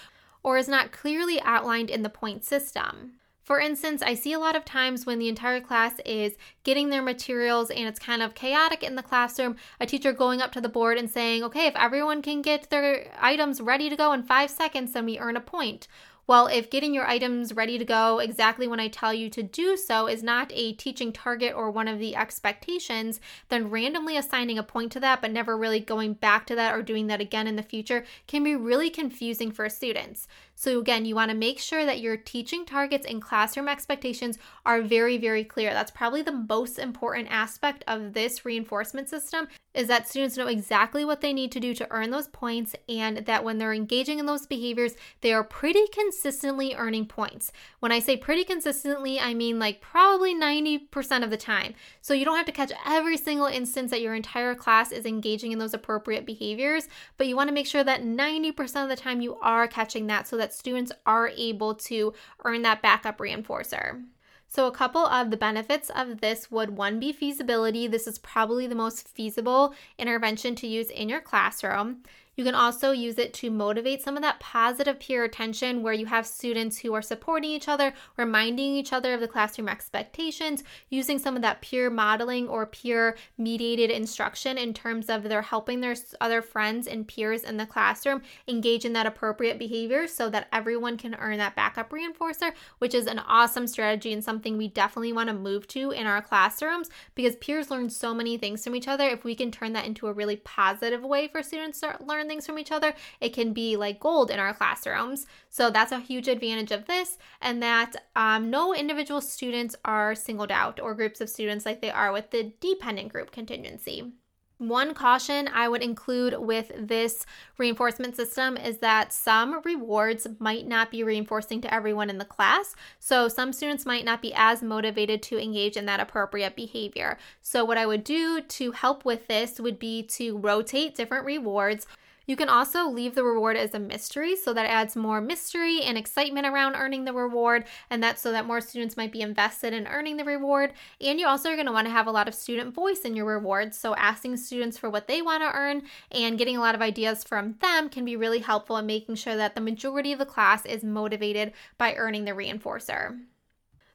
or 0.43 0.57
is 0.57 0.69
not 0.69 0.93
clearly 0.93 1.41
outlined 1.41 1.89
in 1.89 2.03
the 2.03 2.07
point 2.07 2.45
system. 2.45 3.15
For 3.43 3.59
instance, 3.59 4.01
I 4.01 4.13
see 4.13 4.31
a 4.31 4.39
lot 4.39 4.55
of 4.55 4.63
times 4.63 5.05
when 5.05 5.19
the 5.19 5.27
entire 5.27 5.59
class 5.59 5.99
is 6.05 6.37
getting 6.63 6.89
their 6.89 7.01
materials 7.01 7.69
and 7.69 7.87
it's 7.87 7.99
kind 7.99 8.21
of 8.21 8.35
chaotic 8.35 8.83
in 8.83 8.95
the 8.95 9.03
classroom, 9.03 9.57
a 9.81 9.85
teacher 9.85 10.13
going 10.13 10.41
up 10.41 10.53
to 10.53 10.61
the 10.61 10.69
board 10.69 10.97
and 10.97 11.09
saying, 11.09 11.43
okay, 11.43 11.67
if 11.67 11.75
everyone 11.75 12.21
can 12.21 12.41
get 12.41 12.69
their 12.69 13.11
items 13.19 13.59
ready 13.59 13.89
to 13.89 13.97
go 13.97 14.13
in 14.13 14.23
five 14.23 14.49
seconds, 14.49 14.93
then 14.93 15.05
we 15.05 15.19
earn 15.19 15.35
a 15.35 15.41
point. 15.41 15.89
Well, 16.25 16.47
if 16.47 16.69
getting 16.69 16.93
your 16.93 17.05
items 17.05 17.53
ready 17.53 17.77
to 17.77 17.83
go 17.83 18.19
exactly 18.19 18.65
when 18.65 18.79
I 18.79 18.87
tell 18.87 19.13
you 19.13 19.29
to 19.31 19.43
do 19.43 19.75
so 19.75 20.07
is 20.07 20.23
not 20.23 20.53
a 20.53 20.71
teaching 20.71 21.11
target 21.11 21.53
or 21.53 21.69
one 21.69 21.89
of 21.89 21.99
the 21.99 22.15
expectations, 22.15 23.19
then 23.49 23.69
randomly 23.69 24.15
assigning 24.15 24.57
a 24.57 24.63
point 24.63 24.93
to 24.93 25.01
that 25.01 25.21
but 25.21 25.31
never 25.31 25.57
really 25.57 25.81
going 25.81 26.13
back 26.13 26.47
to 26.47 26.55
that 26.55 26.73
or 26.73 26.81
doing 26.81 27.07
that 27.07 27.19
again 27.19 27.45
in 27.45 27.57
the 27.57 27.61
future 27.61 28.05
can 28.25 28.41
be 28.41 28.55
really 28.55 28.89
confusing 28.89 29.51
for 29.51 29.67
students. 29.67 30.29
So, 30.55 30.79
again, 30.79 31.05
you 31.05 31.15
want 31.15 31.31
to 31.31 31.37
make 31.37 31.59
sure 31.59 31.85
that 31.85 31.99
your 31.99 32.17
teaching 32.17 32.65
targets 32.65 33.05
and 33.05 33.21
classroom 33.21 33.67
expectations 33.67 34.37
are 34.65 34.81
very, 34.81 35.17
very 35.17 35.43
clear. 35.43 35.73
That's 35.73 35.91
probably 35.91 36.21
the 36.21 36.31
most 36.31 36.79
important 36.79 37.29
aspect 37.31 37.83
of 37.87 38.13
this 38.13 38.45
reinforcement 38.45 39.09
system 39.09 39.47
is 39.73 39.87
that 39.87 40.07
students 40.07 40.37
know 40.37 40.47
exactly 40.47 41.03
what 41.03 41.21
they 41.21 41.33
need 41.33 41.51
to 41.51 41.59
do 41.59 41.73
to 41.73 41.87
earn 41.89 42.11
those 42.11 42.27
points 42.27 42.75
and 42.87 43.17
that 43.17 43.43
when 43.43 43.57
they're 43.57 43.73
engaging 43.73 44.19
in 44.19 44.25
those 44.25 44.45
behaviors, 44.45 44.93
they 45.21 45.33
are 45.33 45.43
pretty 45.43 45.87
consistently 45.91 46.75
earning 46.75 47.05
points. 47.05 47.51
When 47.79 47.91
I 47.91 47.99
say 47.99 48.15
pretty 48.15 48.43
consistently, 48.43 49.19
I 49.19 49.33
mean 49.33 49.57
like 49.57 49.81
probably 49.81 50.35
90% 50.35 51.23
of 51.23 51.31
the 51.31 51.37
time. 51.37 51.73
So 52.01 52.13
you 52.13 52.25
don't 52.25 52.37
have 52.37 52.45
to 52.45 52.51
catch 52.51 52.71
every 52.85 53.17
single 53.17 53.47
instance 53.47 53.89
that 53.91 54.01
your 54.01 54.13
entire 54.13 54.53
class 54.53 54.91
is 54.91 55.05
engaging 55.05 55.51
in 55.51 55.59
those 55.59 55.73
appropriate 55.73 56.25
behaviors, 56.25 56.87
but 57.17 57.27
you 57.27 57.35
want 57.35 57.47
to 57.47 57.53
make 57.53 57.67
sure 57.67 57.83
that 57.83 58.03
90% 58.03 58.83
of 58.83 58.89
the 58.89 58.95
time 58.95 59.21
you 59.21 59.37
are 59.41 59.67
catching 59.67 60.07
that 60.07 60.27
so 60.27 60.37
that 60.37 60.52
students 60.53 60.91
are 61.05 61.29
able 61.35 61.75
to 61.75 62.13
earn 62.45 62.61
that 62.63 62.81
backup 62.81 63.17
reinforcer. 63.17 64.03
So, 64.47 64.67
a 64.67 64.71
couple 64.71 65.07
of 65.07 65.31
the 65.31 65.37
benefits 65.37 65.89
of 65.89 66.21
this 66.21 66.51
would 66.51 66.77
one 66.77 66.99
be 66.99 67.11
feasibility. 67.11 67.87
This 67.87 68.05
is 68.05 68.19
probably 68.19 68.67
the 68.67 68.75
most 68.75 69.07
feasible 69.07 69.73
intervention 69.97 70.53
to 70.57 70.67
use 70.67 70.91
in 70.91 71.09
your 71.09 71.21
classroom. 71.21 72.03
You 72.35 72.43
can 72.43 72.55
also 72.55 72.91
use 72.91 73.19
it 73.19 73.33
to 73.35 73.51
motivate 73.51 74.01
some 74.01 74.15
of 74.17 74.23
that 74.23 74.39
positive 74.39 74.99
peer 74.99 75.23
attention 75.23 75.83
where 75.83 75.93
you 75.93 76.07
have 76.07 76.25
students 76.25 76.79
who 76.79 76.93
are 76.93 77.01
supporting 77.01 77.51
each 77.51 77.67
other, 77.67 77.93
reminding 78.17 78.73
each 78.75 78.91
other 78.91 79.13
of 79.13 79.19
the 79.19 79.27
classroom 79.27 79.69
expectations, 79.69 80.63
using 80.89 81.19
some 81.19 81.35
of 81.35 81.43
that 81.43 81.61
peer 81.61 81.89
modeling 81.89 82.47
or 82.47 82.65
peer 82.65 83.15
mediated 83.37 83.91
instruction 83.91 84.57
in 84.57 84.73
terms 84.73 85.09
of 85.09 85.23
they're 85.23 85.43
helping 85.43 85.81
their 85.81 85.95
other 86.21 86.41
friends 86.41 86.87
and 86.87 87.07
peers 87.07 87.43
in 87.43 87.57
the 87.57 87.65
classroom 87.65 88.21
engage 88.47 88.83
in 88.83 88.93
that 88.93 89.05
appropriate 89.05 89.59
behavior 89.59 90.07
so 90.07 90.29
that 90.29 90.47
everyone 90.51 90.97
can 90.97 91.13
earn 91.15 91.37
that 91.37 91.55
backup 91.55 91.91
reinforcer, 91.91 92.51
which 92.79 92.95
is 92.95 93.05
an 93.05 93.19
awesome 93.19 93.67
strategy 93.67 94.11
and 94.11 94.23
something 94.23 94.57
we 94.57 94.67
definitely 94.67 95.13
want 95.13 95.27
to 95.29 95.35
move 95.35 95.67
to 95.67 95.91
in 95.91 96.07
our 96.07 96.21
classrooms 96.21 96.89
because 97.13 97.35
peers 97.35 97.69
learn 97.69 97.89
so 97.89 98.13
many 98.13 98.37
things 98.37 98.63
from 98.63 98.75
each 98.75 98.87
other. 98.87 99.07
If 99.07 99.23
we 99.23 99.35
can 99.35 99.51
turn 99.51 99.73
that 99.73 99.85
into 99.85 100.07
a 100.07 100.13
really 100.13 100.37
positive 100.37 101.03
way 101.03 101.27
for 101.27 101.43
students 101.43 101.79
to 101.81 101.95
learn 102.03 102.22
learn 102.23 102.29
things 102.29 102.45
from 102.45 102.59
each 102.59 102.71
other, 102.71 102.93
it 103.19 103.33
can 103.33 103.53
be 103.53 103.75
like 103.75 103.99
gold 103.99 104.31
in 104.31 104.39
our 104.39 104.53
classrooms. 104.53 105.25
So 105.49 105.69
that's 105.69 105.91
a 105.91 105.99
huge 105.99 106.27
advantage 106.27 106.71
of 106.71 106.85
this, 106.85 107.17
and 107.41 107.61
that 107.61 107.95
um, 108.15 108.49
no 108.49 108.73
individual 108.73 109.21
students 109.21 109.75
are 109.85 110.15
singled 110.15 110.51
out 110.51 110.79
or 110.79 110.95
groups 110.95 111.21
of 111.21 111.29
students 111.29 111.65
like 111.65 111.81
they 111.81 111.91
are 111.91 112.11
with 112.11 112.31
the 112.31 112.53
dependent 112.59 113.11
group 113.11 113.31
contingency. 113.31 114.13
One 114.59 114.93
caution 114.93 115.49
I 115.53 115.67
would 115.67 115.81
include 115.81 116.39
with 116.39 116.71
this 116.77 117.25
reinforcement 117.57 118.15
system 118.15 118.55
is 118.55 118.77
that 118.77 119.11
some 119.11 119.59
rewards 119.65 120.25
might 120.39 120.67
not 120.67 120.89
be 120.89 121.03
reinforcing 121.03 121.59
to 121.61 121.73
everyone 121.73 122.09
in 122.09 122.17
the 122.17 122.23
class. 122.23 122.73
So, 122.99 123.27
some 123.27 123.51
students 123.51 123.85
might 123.85 124.05
not 124.05 124.21
be 124.21 124.31
as 124.33 124.61
motivated 124.61 125.21
to 125.23 125.41
engage 125.41 125.75
in 125.75 125.85
that 125.87 125.99
appropriate 125.99 126.55
behavior. 126.55 127.17
So, 127.41 127.65
what 127.65 127.79
I 127.79 127.85
would 127.85 128.05
do 128.05 128.39
to 128.41 128.71
help 128.71 129.03
with 129.03 129.27
this 129.27 129.59
would 129.59 129.79
be 129.79 130.03
to 130.03 130.37
rotate 130.37 130.95
different 130.95 131.25
rewards 131.25 131.85
you 132.25 132.35
can 132.35 132.49
also 132.49 132.87
leave 132.87 133.15
the 133.15 133.23
reward 133.23 133.57
as 133.57 133.73
a 133.73 133.79
mystery, 133.79 134.35
so 134.35 134.53
that 134.53 134.65
adds 134.65 134.95
more 134.95 135.21
mystery 135.21 135.81
and 135.81 135.97
excitement 135.97 136.47
around 136.47 136.75
earning 136.75 137.05
the 137.05 137.13
reward, 137.13 137.65
and 137.89 138.01
that's 138.01 138.21
so 138.21 138.31
that 138.31 138.45
more 138.45 138.61
students 138.61 138.97
might 138.97 139.11
be 139.11 139.21
invested 139.21 139.73
in 139.73 139.87
earning 139.87 140.17
the 140.17 140.23
reward. 140.23 140.73
And 141.01 141.19
you 141.19 141.27
also 141.27 141.49
are 141.49 141.55
going 141.55 141.65
to 141.65 141.71
want 141.71 141.87
to 141.87 141.93
have 141.93 142.07
a 142.07 142.11
lot 142.11 142.27
of 142.27 142.35
student 142.35 142.73
voice 142.73 143.01
in 143.01 143.15
your 143.15 143.25
rewards, 143.25 143.77
so 143.77 143.95
asking 143.95 144.37
students 144.37 144.77
for 144.77 144.89
what 144.89 145.07
they 145.07 145.21
want 145.21 145.43
to 145.43 145.51
earn 145.53 145.83
and 146.11 146.37
getting 146.37 146.57
a 146.57 146.61
lot 146.61 146.75
of 146.75 146.81
ideas 146.81 147.23
from 147.23 147.55
them 147.61 147.89
can 147.89 148.05
be 148.05 148.15
really 148.15 148.39
helpful 148.39 148.77
in 148.77 148.85
making 148.85 149.15
sure 149.15 149.35
that 149.35 149.55
the 149.55 149.61
majority 149.61 150.11
of 150.13 150.19
the 150.19 150.25
class 150.25 150.65
is 150.65 150.83
motivated 150.83 151.53
by 151.77 151.93
earning 151.95 152.25
the 152.25 152.31
reinforcer. 152.31 153.19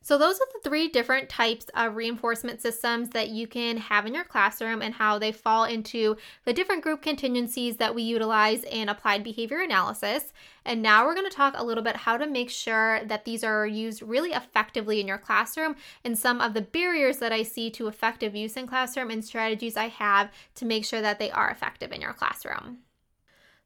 So, 0.01 0.17
those 0.17 0.37
are 0.37 0.47
the 0.55 0.69
three 0.69 0.89
different 0.89 1.29
types 1.29 1.67
of 1.75 1.97
reinforcement 1.97 2.63
systems 2.63 3.11
that 3.11 3.29
you 3.29 3.47
can 3.47 3.77
have 3.77 4.07
in 4.07 4.15
your 4.15 4.25
classroom 4.25 4.81
and 4.81 4.95
how 4.95 5.19
they 5.19 5.33
fall 5.33 5.65
into 5.65 6.17
the 6.45 6.53
different 6.53 6.83
group 6.83 7.03
contingencies 7.03 7.77
that 7.77 7.95
we 7.95 8.03
utilize 8.03 8.65
in 8.65 8.89
applied 8.89 9.25
behavior 9.25 9.61
analysis. 9.61 10.33
And 10.65 10.83
now 10.83 11.05
we're 11.05 11.15
going 11.15 11.29
to 11.29 11.37
talk 11.37 11.55
a 11.57 11.65
little 11.65 11.83
bit 11.83 11.97
how 11.97 12.17
to 12.17 12.27
make 12.27 12.51
sure 12.51 13.05
that 13.05 13.25
these 13.25 13.43
are 13.43 13.67
used 13.67 14.03
really 14.03 14.31
effectively 14.31 15.01
in 15.01 15.09
your 15.09 15.19
classroom 15.19 15.77
and 16.05 16.17
some 16.17 16.41
of 16.41 16.55
the 16.55 16.63
barriers 16.63 17.19
that 17.19 17.33
I 17.33 17.43
see 17.43 17.71
to 17.71 17.89
effective 17.89 18.37
use 18.37 18.57
in 18.57 18.67
classroom 18.67 19.11
and 19.11 19.25
strategies 19.25 19.77
I 19.77 19.89
have 19.89 20.31
to 20.57 20.65
make 20.65 20.85
sure 20.85 21.03
that 21.03 21.19
they 21.19 21.31
are 21.31 21.51
effective 21.51 21.93
in 21.93 22.01
your 22.01 22.13
classroom. 22.13 22.79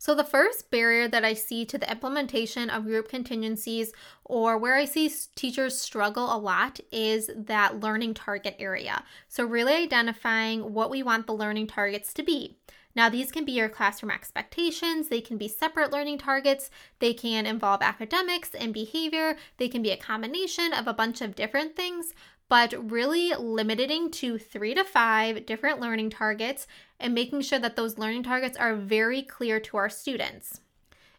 So, 0.03 0.17
the 0.17 0.25
first 0.25 0.69
barrier 0.69 1.07
that 1.07 1.25
I 1.25 1.33
see 1.33 1.65
to 1.65 1.79
the 1.79 1.89
implementation 1.89 2.69
of 2.71 2.87
group 2.87 3.09
contingencies, 3.09 3.93
or 4.25 4.59
where 4.59 4.75
I 4.75 4.85
see 4.85 5.09
teachers 5.37 5.79
struggle 5.79 6.35
a 6.35 6.37
lot, 6.37 6.81
is 6.91 7.31
that 7.37 7.79
learning 7.79 8.15
target 8.15 8.57
area. 8.59 9.05
So, 9.29 9.45
really 9.45 9.75
identifying 9.75 10.75
what 10.75 10.91
we 10.91 11.05
want 11.05 11.29
the 11.29 11.35
learning 11.35 11.69
targets 11.69 12.13
to 12.15 12.25
be. 12.25 12.59
Now, 12.97 13.11
these 13.11 13.31
can 13.31 13.45
be 13.45 13.53
your 13.53 13.69
classroom 13.69 14.11
expectations, 14.11 15.07
they 15.07 15.21
can 15.21 15.39
be 15.39 15.47
separate 15.47 15.93
learning 15.93 16.19
targets, 16.19 16.69
they 16.99 17.15
can 17.15 17.47
involve 17.47 17.81
academics 17.81 18.57
and 18.57 18.75
behavior, 18.75 19.37
they 19.59 19.69
can 19.69 19.83
be 19.83 19.93
a 19.93 19.97
combination 19.97 20.73
of 20.73 20.89
a 20.89 20.93
bunch 20.93 21.21
of 21.21 21.37
different 21.37 21.77
things 21.77 22.13
but 22.53 22.75
really 22.91 23.33
limiting 23.33 24.11
to 24.11 24.37
three 24.37 24.75
to 24.75 24.85
five 24.85 25.47
different 25.47 25.81
learning 25.81 26.11
targets 26.11 26.67
and 27.03 27.15
making 27.15 27.43
sure 27.43 27.59
that 27.59 27.77
those 27.77 27.99
learning 27.99 28.23
targets 28.23 28.57
are 28.57 28.75
very 28.75 29.23
clear 29.23 29.61
to 29.61 29.77
our 29.77 29.91
students. 29.91 30.61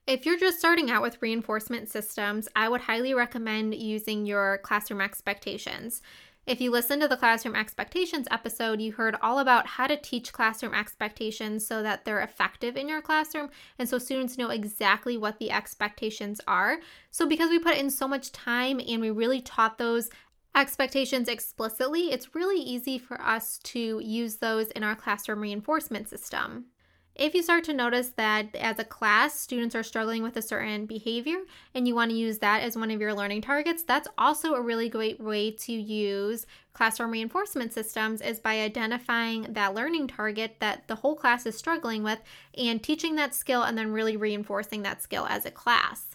If 0.08 0.26
you're 0.26 0.40
just 0.40 0.60
starting 0.60 0.90
out 0.90 1.02
with 1.02 1.22
reinforcement 1.22 1.90
systems, 1.90 2.48
I 2.56 2.68
would 2.68 2.82
highly 2.82 3.14
recommend 3.14 3.76
using 3.76 4.26
your 4.26 4.58
classroom 4.58 5.00
expectations. 5.00 6.02
If 6.46 6.60
you 6.60 6.72
listened 6.72 7.02
to 7.02 7.08
the 7.08 7.16
classroom 7.16 7.56
expectations 7.56 8.28
episode, 8.30 8.82
you 8.82 8.92
heard 8.92 9.16
all 9.22 9.40
about 9.40 9.66
how 9.66 9.88
to 9.88 9.96
teach 9.96 10.34
classroom 10.34 10.74
expectations 10.74 11.66
so 11.66 11.82
that 11.84 12.04
they're 12.04 12.20
effective 12.20 12.76
in 12.76 12.90
your 12.90 13.02
classroom 13.02 13.50
and 13.80 13.88
so 13.88 13.98
students 13.98 14.38
know 14.38 14.50
exactly 14.50 15.16
what 15.18 15.40
the 15.40 15.52
expectations 15.52 16.42
are. 16.46 16.80
So, 17.12 17.26
because 17.26 17.50
we 17.50 17.60
put 17.60 17.78
in 17.78 17.90
so 17.90 18.10
much 18.10 18.34
time 18.34 18.82
and 18.86 19.00
we 19.00 19.10
really 19.10 19.40
taught 19.40 19.78
those 19.78 20.10
expectations 20.56 21.28
explicitly, 21.28 22.12
it's 22.12 22.36
really 22.36 22.62
easy 22.62 22.98
for 22.98 23.22
us 23.22 23.58
to 23.60 24.00
use 24.04 24.38
those 24.38 24.70
in 24.72 24.84
our 24.84 24.96
classroom 24.96 25.42
reinforcement 25.42 26.10
system. 26.10 26.66
If 27.16 27.36
you 27.36 27.44
start 27.44 27.64
to 27.66 27.74
notice 27.74 28.10
that 28.18 28.56
as 28.56 28.80
a 28.80 28.84
class, 28.84 29.40
students 29.40 29.76
are 29.76 29.84
struggling 29.84 30.24
with 30.24 30.36
a 30.36 30.42
certain 30.42 30.88
behavior 30.88 31.38
and 31.76 31.88
you 31.88 31.94
want 31.94 32.10
to 32.10 32.18
use 32.18 32.40
that 32.40 32.64
as 32.64 32.76
one 32.76 32.90
of 32.90 33.00
your 33.00 33.14
learning 33.14 33.42
targets, 33.42 33.84
that's 33.84 34.08
also 34.18 34.56
a 34.56 34.62
really 34.62 34.90
great 34.90 35.20
way 35.20 35.52
to 35.52 35.74
use 35.74 36.48
classroom 36.74 37.12
reinforcement 37.12 37.72
systems 37.72 38.20
is 38.20 38.40
by 38.40 38.62
identifying 38.62 39.44
that 39.54 39.76
learning 39.76 40.08
target 40.08 40.56
that 40.60 40.88
the 40.88 40.96
whole 40.96 41.16
class 41.16 41.46
is 41.46 41.56
struggling 41.56 42.02
with 42.02 42.20
and 42.58 42.82
teaching 42.82 43.16
that 43.16 43.36
skill 43.36 43.62
and 43.62 43.78
then 43.78 43.92
really 43.92 44.18
reinforcing 44.18 44.82
that 44.82 45.04
skill 45.04 45.28
as 45.30 45.46
a 45.46 45.52
class. 45.52 46.13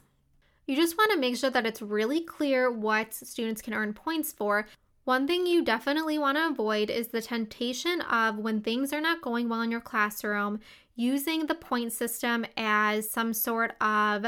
You 0.68 0.76
just 0.76 0.98
want 0.98 1.10
to 1.12 1.18
make 1.18 1.34
sure 1.34 1.48
that 1.48 1.64
it's 1.64 1.80
really 1.80 2.20
clear 2.20 2.70
what 2.70 3.14
students 3.14 3.62
can 3.62 3.72
earn 3.72 3.94
points 3.94 4.32
for. 4.32 4.66
One 5.04 5.26
thing 5.26 5.46
you 5.46 5.64
definitely 5.64 6.18
want 6.18 6.36
to 6.36 6.46
avoid 6.46 6.90
is 6.90 7.08
the 7.08 7.22
temptation 7.22 8.02
of 8.02 8.36
when 8.36 8.60
things 8.60 8.92
are 8.92 9.00
not 9.00 9.22
going 9.22 9.48
well 9.48 9.62
in 9.62 9.70
your 9.70 9.80
classroom, 9.80 10.60
using 10.94 11.46
the 11.46 11.54
point 11.54 11.94
system 11.94 12.44
as 12.58 13.10
some 13.10 13.32
sort 13.32 13.80
of 13.80 14.26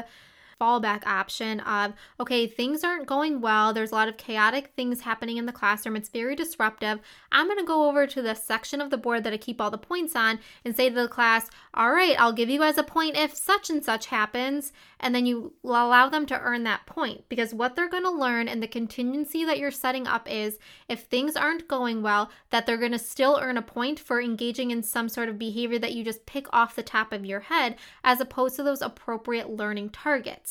fallback 0.60 1.06
option 1.06 1.60
of, 1.60 1.94
okay, 2.18 2.46
things 2.46 2.84
aren't 2.84 3.06
going 3.06 3.40
well. 3.40 3.72
There's 3.72 3.92
a 3.92 3.94
lot 3.94 4.08
of 4.08 4.16
chaotic 4.16 4.72
things 4.76 5.00
happening 5.00 5.36
in 5.36 5.46
the 5.46 5.52
classroom. 5.52 5.96
It's 5.96 6.08
very 6.08 6.36
disruptive. 6.36 7.00
I'm 7.32 7.46
going 7.46 7.58
to 7.58 7.64
go 7.64 7.88
over 7.88 8.06
to 8.06 8.22
the 8.22 8.34
section 8.34 8.80
of 8.80 8.90
the 8.90 8.98
board 8.98 9.24
that 9.24 9.32
I 9.32 9.36
keep 9.36 9.60
all 9.60 9.70
the 9.70 9.78
points 9.78 10.14
on 10.14 10.38
and 10.64 10.76
say 10.76 10.88
to 10.88 10.94
the 10.94 11.08
class, 11.08 11.48
all 11.72 11.92
right, 11.92 12.16
I'll 12.18 12.32
give 12.32 12.50
you 12.50 12.58
guys 12.58 12.78
a 12.78 12.82
point 12.82 13.16
if 13.16 13.34
such 13.34 13.70
and 13.70 13.84
such 13.84 14.06
happens. 14.06 14.72
And 14.98 15.14
then 15.14 15.24
you 15.24 15.54
allow 15.64 16.08
them 16.10 16.26
to 16.26 16.40
earn 16.40 16.64
that 16.64 16.84
point 16.84 17.24
because 17.28 17.54
what 17.54 17.74
they're 17.74 17.88
going 17.88 18.02
to 18.02 18.10
learn 18.10 18.48
and 18.48 18.62
the 18.62 18.68
contingency 18.68 19.44
that 19.44 19.58
you're 19.58 19.70
setting 19.70 20.06
up 20.06 20.30
is 20.30 20.58
if 20.88 21.04
things 21.04 21.36
aren't 21.36 21.68
going 21.68 22.02
well, 22.02 22.30
that 22.50 22.66
they're 22.66 22.76
going 22.76 22.92
to 22.92 22.98
still 22.98 23.38
earn 23.40 23.56
a 23.56 23.62
point 23.62 23.98
for 23.98 24.20
engaging 24.20 24.70
in 24.70 24.82
some 24.82 25.08
sort 25.08 25.28
of 25.28 25.38
behavior 25.38 25.78
that 25.78 25.94
you 25.94 26.04
just 26.04 26.26
pick 26.26 26.46
off 26.52 26.76
the 26.76 26.82
top 26.82 27.12
of 27.12 27.24
your 27.24 27.40
head 27.40 27.76
as 28.04 28.20
opposed 28.20 28.56
to 28.56 28.62
those 28.62 28.82
appropriate 28.82 29.48
learning 29.48 29.88
targets. 29.88 30.49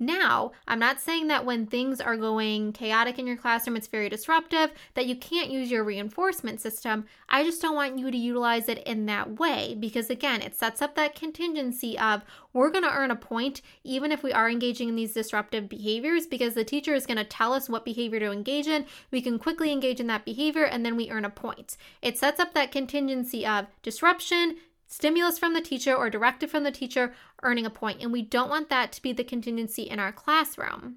Now, 0.00 0.52
I'm 0.68 0.78
not 0.78 1.00
saying 1.00 1.26
that 1.26 1.44
when 1.44 1.66
things 1.66 2.00
are 2.00 2.16
going 2.16 2.72
chaotic 2.72 3.18
in 3.18 3.26
your 3.26 3.36
classroom, 3.36 3.76
it's 3.76 3.88
very 3.88 4.08
disruptive, 4.08 4.70
that 4.94 5.06
you 5.06 5.16
can't 5.16 5.50
use 5.50 5.72
your 5.72 5.82
reinforcement 5.82 6.60
system. 6.60 7.06
I 7.28 7.42
just 7.42 7.60
don't 7.60 7.74
want 7.74 7.98
you 7.98 8.10
to 8.10 8.16
utilize 8.16 8.68
it 8.68 8.78
in 8.86 9.06
that 9.06 9.40
way 9.40 9.76
because, 9.78 10.08
again, 10.08 10.40
it 10.40 10.54
sets 10.54 10.80
up 10.80 10.94
that 10.94 11.16
contingency 11.16 11.98
of 11.98 12.22
we're 12.52 12.70
going 12.70 12.84
to 12.84 12.92
earn 12.92 13.10
a 13.10 13.16
point 13.16 13.60
even 13.82 14.12
if 14.12 14.22
we 14.22 14.32
are 14.32 14.48
engaging 14.48 14.88
in 14.88 14.96
these 14.96 15.14
disruptive 15.14 15.68
behaviors 15.68 16.26
because 16.26 16.54
the 16.54 16.64
teacher 16.64 16.94
is 16.94 17.06
going 17.06 17.18
to 17.18 17.24
tell 17.24 17.52
us 17.52 17.68
what 17.68 17.84
behavior 17.84 18.20
to 18.20 18.30
engage 18.30 18.68
in. 18.68 18.86
We 19.10 19.20
can 19.20 19.38
quickly 19.38 19.72
engage 19.72 19.98
in 19.98 20.06
that 20.06 20.24
behavior 20.24 20.64
and 20.64 20.86
then 20.86 20.96
we 20.96 21.10
earn 21.10 21.24
a 21.24 21.30
point. 21.30 21.76
It 22.02 22.16
sets 22.16 22.38
up 22.38 22.54
that 22.54 22.70
contingency 22.70 23.44
of 23.44 23.66
disruption, 23.82 24.56
stimulus 24.88 25.38
from 25.38 25.54
the 25.54 25.60
teacher 25.60 25.94
or 25.94 26.10
directive 26.10 26.50
from 26.50 26.64
the 26.64 26.72
teacher 26.72 27.14
earning 27.42 27.66
a 27.66 27.70
point, 27.70 28.02
and 28.02 28.10
we 28.10 28.22
don't 28.22 28.50
want 28.50 28.68
that 28.70 28.90
to 28.92 29.02
be 29.02 29.12
the 29.12 29.22
contingency 29.22 29.82
in 29.82 30.00
our 30.00 30.12
classroom. 30.12 30.96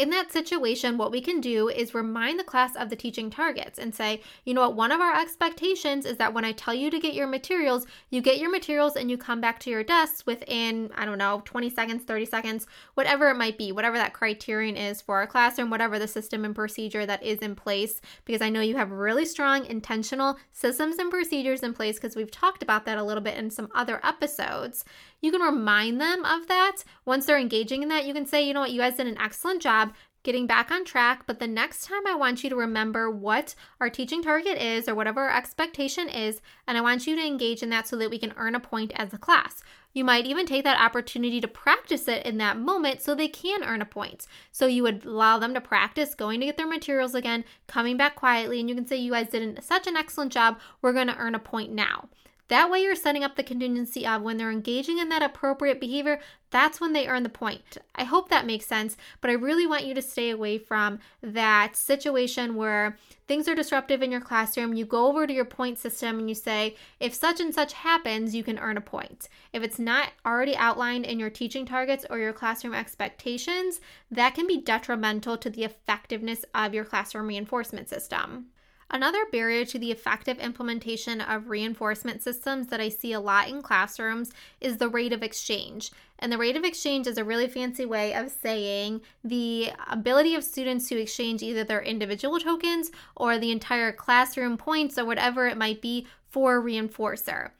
In 0.00 0.08
that 0.08 0.32
situation, 0.32 0.96
what 0.96 1.10
we 1.10 1.20
can 1.20 1.42
do 1.42 1.68
is 1.68 1.92
remind 1.92 2.40
the 2.40 2.44
class 2.44 2.74
of 2.74 2.88
the 2.88 2.96
teaching 2.96 3.28
targets 3.28 3.78
and 3.78 3.94
say, 3.94 4.22
you 4.46 4.54
know 4.54 4.62
what, 4.62 4.74
one 4.74 4.92
of 4.92 5.00
our 5.02 5.14
expectations 5.14 6.06
is 6.06 6.16
that 6.16 6.32
when 6.32 6.42
I 6.42 6.52
tell 6.52 6.72
you 6.72 6.90
to 6.90 6.98
get 6.98 7.12
your 7.12 7.26
materials, 7.26 7.84
you 8.08 8.22
get 8.22 8.38
your 8.38 8.50
materials 8.50 8.96
and 8.96 9.10
you 9.10 9.18
come 9.18 9.42
back 9.42 9.58
to 9.58 9.68
your 9.68 9.84
desks 9.84 10.24
within, 10.24 10.90
I 10.94 11.04
don't 11.04 11.18
know, 11.18 11.42
20 11.44 11.68
seconds, 11.68 12.04
30 12.04 12.24
seconds, 12.24 12.66
whatever 12.94 13.28
it 13.28 13.36
might 13.36 13.58
be, 13.58 13.72
whatever 13.72 13.98
that 13.98 14.14
criterion 14.14 14.74
is 14.74 15.02
for 15.02 15.16
our 15.16 15.26
classroom, 15.26 15.68
whatever 15.68 15.98
the 15.98 16.08
system 16.08 16.46
and 16.46 16.54
procedure 16.54 17.04
that 17.04 17.22
is 17.22 17.40
in 17.40 17.54
place. 17.54 18.00
Because 18.24 18.40
I 18.40 18.48
know 18.48 18.62
you 18.62 18.78
have 18.78 18.92
really 18.92 19.26
strong 19.26 19.66
intentional 19.66 20.38
systems 20.50 20.96
and 20.96 21.10
procedures 21.10 21.62
in 21.62 21.74
place 21.74 21.96
because 21.96 22.16
we've 22.16 22.30
talked 22.30 22.62
about 22.62 22.86
that 22.86 22.96
a 22.96 23.04
little 23.04 23.22
bit 23.22 23.36
in 23.36 23.50
some 23.50 23.68
other 23.74 24.00
episodes. 24.02 24.82
You 25.20 25.30
can 25.30 25.42
remind 25.42 26.00
them 26.00 26.24
of 26.24 26.48
that. 26.48 26.78
Once 27.04 27.26
they're 27.26 27.38
engaging 27.38 27.82
in 27.82 27.88
that, 27.90 28.06
you 28.06 28.14
can 28.14 28.26
say, 28.26 28.42
you 28.42 28.54
know 28.54 28.60
what, 28.60 28.72
you 28.72 28.80
guys 28.80 28.96
did 28.96 29.06
an 29.06 29.18
excellent 29.18 29.60
job 29.60 29.92
getting 30.22 30.46
back 30.46 30.70
on 30.70 30.84
track. 30.84 31.24
But 31.26 31.38
the 31.38 31.46
next 31.46 31.84
time, 31.84 32.06
I 32.06 32.14
want 32.14 32.44
you 32.44 32.50
to 32.50 32.56
remember 32.56 33.10
what 33.10 33.54
our 33.80 33.90
teaching 33.90 34.22
target 34.22 34.60
is 34.60 34.88
or 34.88 34.94
whatever 34.94 35.22
our 35.22 35.36
expectation 35.36 36.08
is, 36.08 36.40
and 36.66 36.76
I 36.76 36.82
want 36.82 37.06
you 37.06 37.16
to 37.16 37.26
engage 37.26 37.62
in 37.62 37.70
that 37.70 37.88
so 37.88 37.96
that 37.96 38.10
we 38.10 38.18
can 38.18 38.34
earn 38.36 38.54
a 38.54 38.60
point 38.60 38.92
as 38.94 39.12
a 39.12 39.18
class. 39.18 39.62
You 39.92 40.04
might 40.04 40.26
even 40.26 40.46
take 40.46 40.62
that 40.64 40.80
opportunity 40.80 41.40
to 41.40 41.48
practice 41.48 42.06
it 42.06 42.24
in 42.24 42.38
that 42.38 42.58
moment 42.58 43.02
so 43.02 43.14
they 43.14 43.28
can 43.28 43.64
earn 43.64 43.82
a 43.82 43.86
point. 43.86 44.26
So 44.52 44.66
you 44.66 44.84
would 44.84 45.04
allow 45.04 45.38
them 45.38 45.52
to 45.54 45.60
practice 45.60 46.14
going 46.14 46.40
to 46.40 46.46
get 46.46 46.56
their 46.56 46.66
materials 46.66 47.14
again, 47.14 47.44
coming 47.66 47.96
back 47.96 48.14
quietly, 48.14 48.60
and 48.60 48.68
you 48.68 48.74
can 48.74 48.86
say, 48.86 48.96
You 48.96 49.12
guys 49.12 49.28
did 49.28 49.62
such 49.64 49.86
an 49.86 49.96
excellent 49.96 50.32
job. 50.32 50.60
We're 50.80 50.92
going 50.92 51.08
to 51.08 51.16
earn 51.16 51.34
a 51.34 51.40
point 51.40 51.72
now. 51.72 52.08
That 52.50 52.68
way, 52.68 52.82
you're 52.82 52.96
setting 52.96 53.22
up 53.22 53.36
the 53.36 53.44
contingency 53.44 54.04
of 54.04 54.22
when 54.22 54.36
they're 54.36 54.50
engaging 54.50 54.98
in 54.98 55.08
that 55.10 55.22
appropriate 55.22 55.80
behavior, 55.80 56.18
that's 56.50 56.80
when 56.80 56.92
they 56.92 57.06
earn 57.06 57.22
the 57.22 57.28
point. 57.28 57.78
I 57.94 58.02
hope 58.02 58.28
that 58.28 58.44
makes 58.44 58.66
sense, 58.66 58.96
but 59.20 59.30
I 59.30 59.34
really 59.34 59.68
want 59.68 59.84
you 59.86 59.94
to 59.94 60.02
stay 60.02 60.30
away 60.30 60.58
from 60.58 60.98
that 61.22 61.76
situation 61.76 62.56
where 62.56 62.98
things 63.28 63.46
are 63.46 63.54
disruptive 63.54 64.02
in 64.02 64.10
your 64.10 64.20
classroom. 64.20 64.74
You 64.74 64.84
go 64.84 65.06
over 65.06 65.28
to 65.28 65.32
your 65.32 65.44
point 65.44 65.78
system 65.78 66.18
and 66.18 66.28
you 66.28 66.34
say, 66.34 66.74
if 66.98 67.14
such 67.14 67.38
and 67.38 67.54
such 67.54 67.72
happens, 67.72 68.34
you 68.34 68.42
can 68.42 68.58
earn 68.58 68.76
a 68.76 68.80
point. 68.80 69.28
If 69.52 69.62
it's 69.62 69.78
not 69.78 70.08
already 70.26 70.56
outlined 70.56 71.06
in 71.06 71.20
your 71.20 71.30
teaching 71.30 71.64
targets 71.64 72.04
or 72.10 72.18
your 72.18 72.32
classroom 72.32 72.74
expectations, 72.74 73.80
that 74.10 74.34
can 74.34 74.48
be 74.48 74.60
detrimental 74.60 75.38
to 75.38 75.50
the 75.50 75.62
effectiveness 75.62 76.44
of 76.52 76.74
your 76.74 76.84
classroom 76.84 77.28
reinforcement 77.28 77.88
system. 77.88 78.46
Another 78.92 79.24
barrier 79.30 79.64
to 79.66 79.78
the 79.78 79.92
effective 79.92 80.40
implementation 80.40 81.20
of 81.20 81.48
reinforcement 81.48 82.22
systems 82.22 82.66
that 82.68 82.80
I 82.80 82.88
see 82.88 83.12
a 83.12 83.20
lot 83.20 83.48
in 83.48 83.62
classrooms 83.62 84.32
is 84.60 84.78
the 84.78 84.88
rate 84.88 85.12
of 85.12 85.22
exchange. 85.22 85.92
And 86.18 86.32
the 86.32 86.38
rate 86.38 86.56
of 86.56 86.64
exchange 86.64 87.06
is 87.06 87.16
a 87.16 87.24
really 87.24 87.46
fancy 87.46 87.86
way 87.86 88.12
of 88.12 88.32
saying 88.32 89.02
the 89.22 89.70
ability 89.88 90.34
of 90.34 90.42
students 90.42 90.88
to 90.88 91.00
exchange 91.00 91.40
either 91.40 91.62
their 91.62 91.80
individual 91.80 92.40
tokens 92.40 92.90
or 93.14 93.38
the 93.38 93.52
entire 93.52 93.92
classroom 93.92 94.56
points 94.56 94.98
or 94.98 95.04
whatever 95.04 95.46
it 95.46 95.56
might 95.56 95.80
be 95.80 96.08
for 96.26 96.56
a 96.56 96.62
reinforcer. 96.62 97.50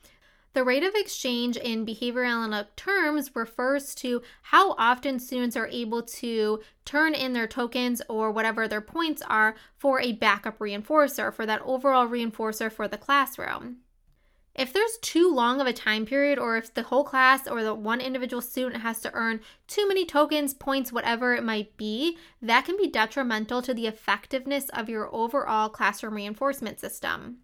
The 0.53 0.65
rate 0.65 0.83
of 0.83 0.95
exchange 0.97 1.57
in 1.57 1.87
behavioral 1.87 2.67
terms 2.75 3.31
refers 3.37 3.95
to 3.97 4.21
how 4.43 4.73
often 4.73 5.21
students 5.21 5.57
are 5.57 5.69
able 5.69 6.03
to 6.03 6.61
turn 6.85 7.15
in 7.15 7.35
their 7.35 7.47
tokens 7.47 8.03
or 8.09 8.33
whatever 8.33 8.67
their 8.67 8.81
points 8.81 9.23
are 9.23 9.55
for 9.77 10.01
a 10.01 10.13
backup 10.13 10.59
reinforcer, 10.59 11.33
for 11.33 11.47
that 11.47 11.63
overall 11.63 12.09
reinforcer 12.09 12.71
for 12.71 12.89
the 12.89 12.99
classroom. 12.99 13.79
If 14.53 14.73
there's 14.73 14.99
too 15.01 15.33
long 15.33 15.61
of 15.61 15.69
a 15.69 15.73
time 15.73 16.05
period, 16.05 16.37
or 16.37 16.57
if 16.57 16.75
the 16.75 16.83
whole 16.83 17.05
class 17.05 17.47
or 17.47 17.63
the 17.63 17.75
one 17.75 18.01
individual 18.01 18.43
student 18.43 18.83
has 18.83 19.01
to 19.03 19.15
earn 19.15 19.41
too 19.69 19.87
many 19.87 20.05
tokens, 20.05 20.53
points, 20.53 20.93
whatever 20.93 21.35
it 21.35 21.45
might 21.45 21.77
be, 21.77 22.19
that 22.43 22.65
can 22.65 22.77
be 22.77 22.89
detrimental 22.89 23.63
to 23.63 23.73
the 23.73 23.87
effectiveness 23.87 24.69
of 24.71 24.89
your 24.89 25.09
overall 25.15 25.69
classroom 25.69 26.15
reinforcement 26.15 26.81
system. 26.81 27.39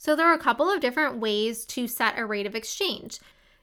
So 0.00 0.16
there 0.16 0.28
are 0.28 0.34
a 0.34 0.38
couple 0.38 0.70
of 0.70 0.80
different 0.80 1.18
ways 1.18 1.66
to 1.66 1.86
set 1.86 2.18
a 2.18 2.24
rate 2.24 2.46
of 2.46 2.54
exchange. 2.54 3.18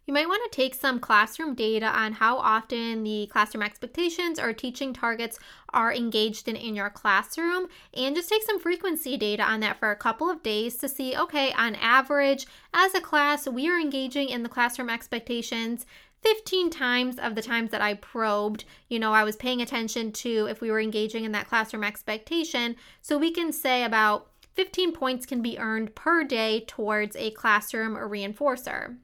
You 0.05 0.13
might 0.13 0.27
want 0.27 0.43
to 0.43 0.55
take 0.55 0.75
some 0.75 0.99
classroom 0.99 1.55
data 1.55 1.87
on 1.87 2.13
how 2.13 2.37
often 2.37 3.03
the 3.03 3.27
classroom 3.31 3.63
expectations 3.63 4.39
or 4.39 4.53
teaching 4.53 4.93
targets 4.93 5.39
are 5.73 5.91
engaged 5.91 6.47
in 6.47 6.55
in 6.55 6.75
your 6.75 6.91
classroom 6.91 7.65
and 7.91 8.15
just 8.15 8.29
take 8.29 8.43
some 8.43 8.59
frequency 8.59 9.17
data 9.17 9.41
on 9.41 9.61
that 9.61 9.79
for 9.79 9.89
a 9.89 9.95
couple 9.95 10.29
of 10.29 10.43
days 10.43 10.77
to 10.77 10.87
see 10.87 11.17
okay, 11.17 11.53
on 11.53 11.73
average, 11.73 12.45
as 12.71 12.93
a 12.93 13.01
class, 13.01 13.47
we 13.47 13.67
are 13.67 13.79
engaging 13.79 14.29
in 14.29 14.43
the 14.43 14.49
classroom 14.49 14.91
expectations 14.91 15.87
15 16.21 16.69
times 16.69 17.17
of 17.17 17.33
the 17.33 17.41
times 17.41 17.71
that 17.71 17.81
I 17.81 17.95
probed, 17.95 18.63
you 18.89 18.99
know, 18.99 19.11
I 19.11 19.23
was 19.23 19.35
paying 19.35 19.61
attention 19.61 20.11
to 20.11 20.45
if 20.45 20.61
we 20.61 20.69
were 20.69 20.79
engaging 20.79 21.25
in 21.25 21.31
that 21.31 21.47
classroom 21.47 21.83
expectation. 21.83 22.75
So 23.01 23.17
we 23.17 23.31
can 23.31 23.51
say 23.51 23.83
about 23.83 24.29
15 24.57 24.91
points 24.91 25.27
can 25.27 25.43
be 25.43 25.59
earned 25.59 25.93
per 25.93 26.23
day 26.23 26.61
towards 26.61 27.15
a 27.15 27.29
classroom 27.29 27.95
or 27.95 28.09
reinforcer. 28.09 28.97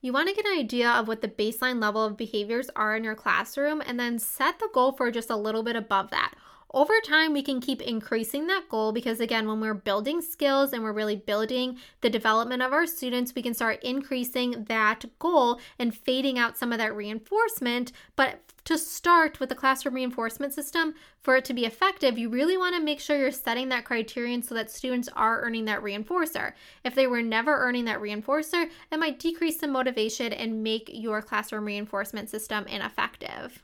You 0.00 0.12
want 0.12 0.28
to 0.28 0.34
get 0.34 0.44
an 0.44 0.58
idea 0.58 0.90
of 0.90 1.06
what 1.06 1.22
the 1.22 1.28
baseline 1.28 1.80
level 1.80 2.04
of 2.04 2.16
behaviors 2.16 2.68
are 2.74 2.96
in 2.96 3.04
your 3.04 3.14
classroom 3.14 3.80
and 3.86 4.00
then 4.00 4.18
set 4.18 4.58
the 4.58 4.68
goal 4.74 4.90
for 4.90 5.12
just 5.12 5.30
a 5.30 5.36
little 5.36 5.62
bit 5.62 5.76
above 5.76 6.10
that. 6.10 6.34
Over 6.74 6.94
time, 7.04 7.32
we 7.32 7.42
can 7.42 7.60
keep 7.60 7.80
increasing 7.80 8.48
that 8.48 8.68
goal 8.68 8.90
because, 8.90 9.20
again, 9.20 9.46
when 9.46 9.60
we're 9.60 9.74
building 9.74 10.20
skills 10.20 10.72
and 10.72 10.82
we're 10.82 10.92
really 10.92 11.16
building 11.16 11.78
the 12.00 12.10
development 12.10 12.60
of 12.60 12.72
our 12.72 12.86
students, 12.86 13.32
we 13.32 13.42
can 13.42 13.54
start 13.54 13.82
increasing 13.84 14.64
that 14.64 15.04
goal 15.20 15.60
and 15.78 15.96
fading 15.96 16.36
out 16.36 16.58
some 16.58 16.72
of 16.72 16.78
that 16.78 16.96
reinforcement. 16.96 17.92
But 18.16 18.40
to 18.64 18.78
start 18.78 19.40
with 19.40 19.48
the 19.48 19.54
classroom 19.54 19.94
reinforcement 19.94 20.52
system, 20.52 20.94
for 21.22 21.36
it 21.36 21.44
to 21.46 21.54
be 21.54 21.64
effective, 21.64 22.18
you 22.18 22.28
really 22.28 22.56
want 22.56 22.74
to 22.74 22.82
make 22.82 23.00
sure 23.00 23.18
you're 23.18 23.30
setting 23.30 23.68
that 23.68 23.84
criterion 23.84 24.42
so 24.42 24.54
that 24.54 24.70
students 24.70 25.08
are 25.14 25.42
earning 25.42 25.64
that 25.66 25.82
reinforcer. 25.82 26.52
If 26.84 26.94
they 26.94 27.06
were 27.06 27.22
never 27.22 27.56
earning 27.56 27.84
that 27.86 28.00
reinforcer, 28.00 28.70
it 28.90 28.98
might 28.98 29.18
decrease 29.18 29.58
the 29.58 29.68
motivation 29.68 30.32
and 30.32 30.62
make 30.62 30.90
your 30.92 31.22
classroom 31.22 31.64
reinforcement 31.64 32.30
system 32.30 32.66
ineffective. 32.66 33.62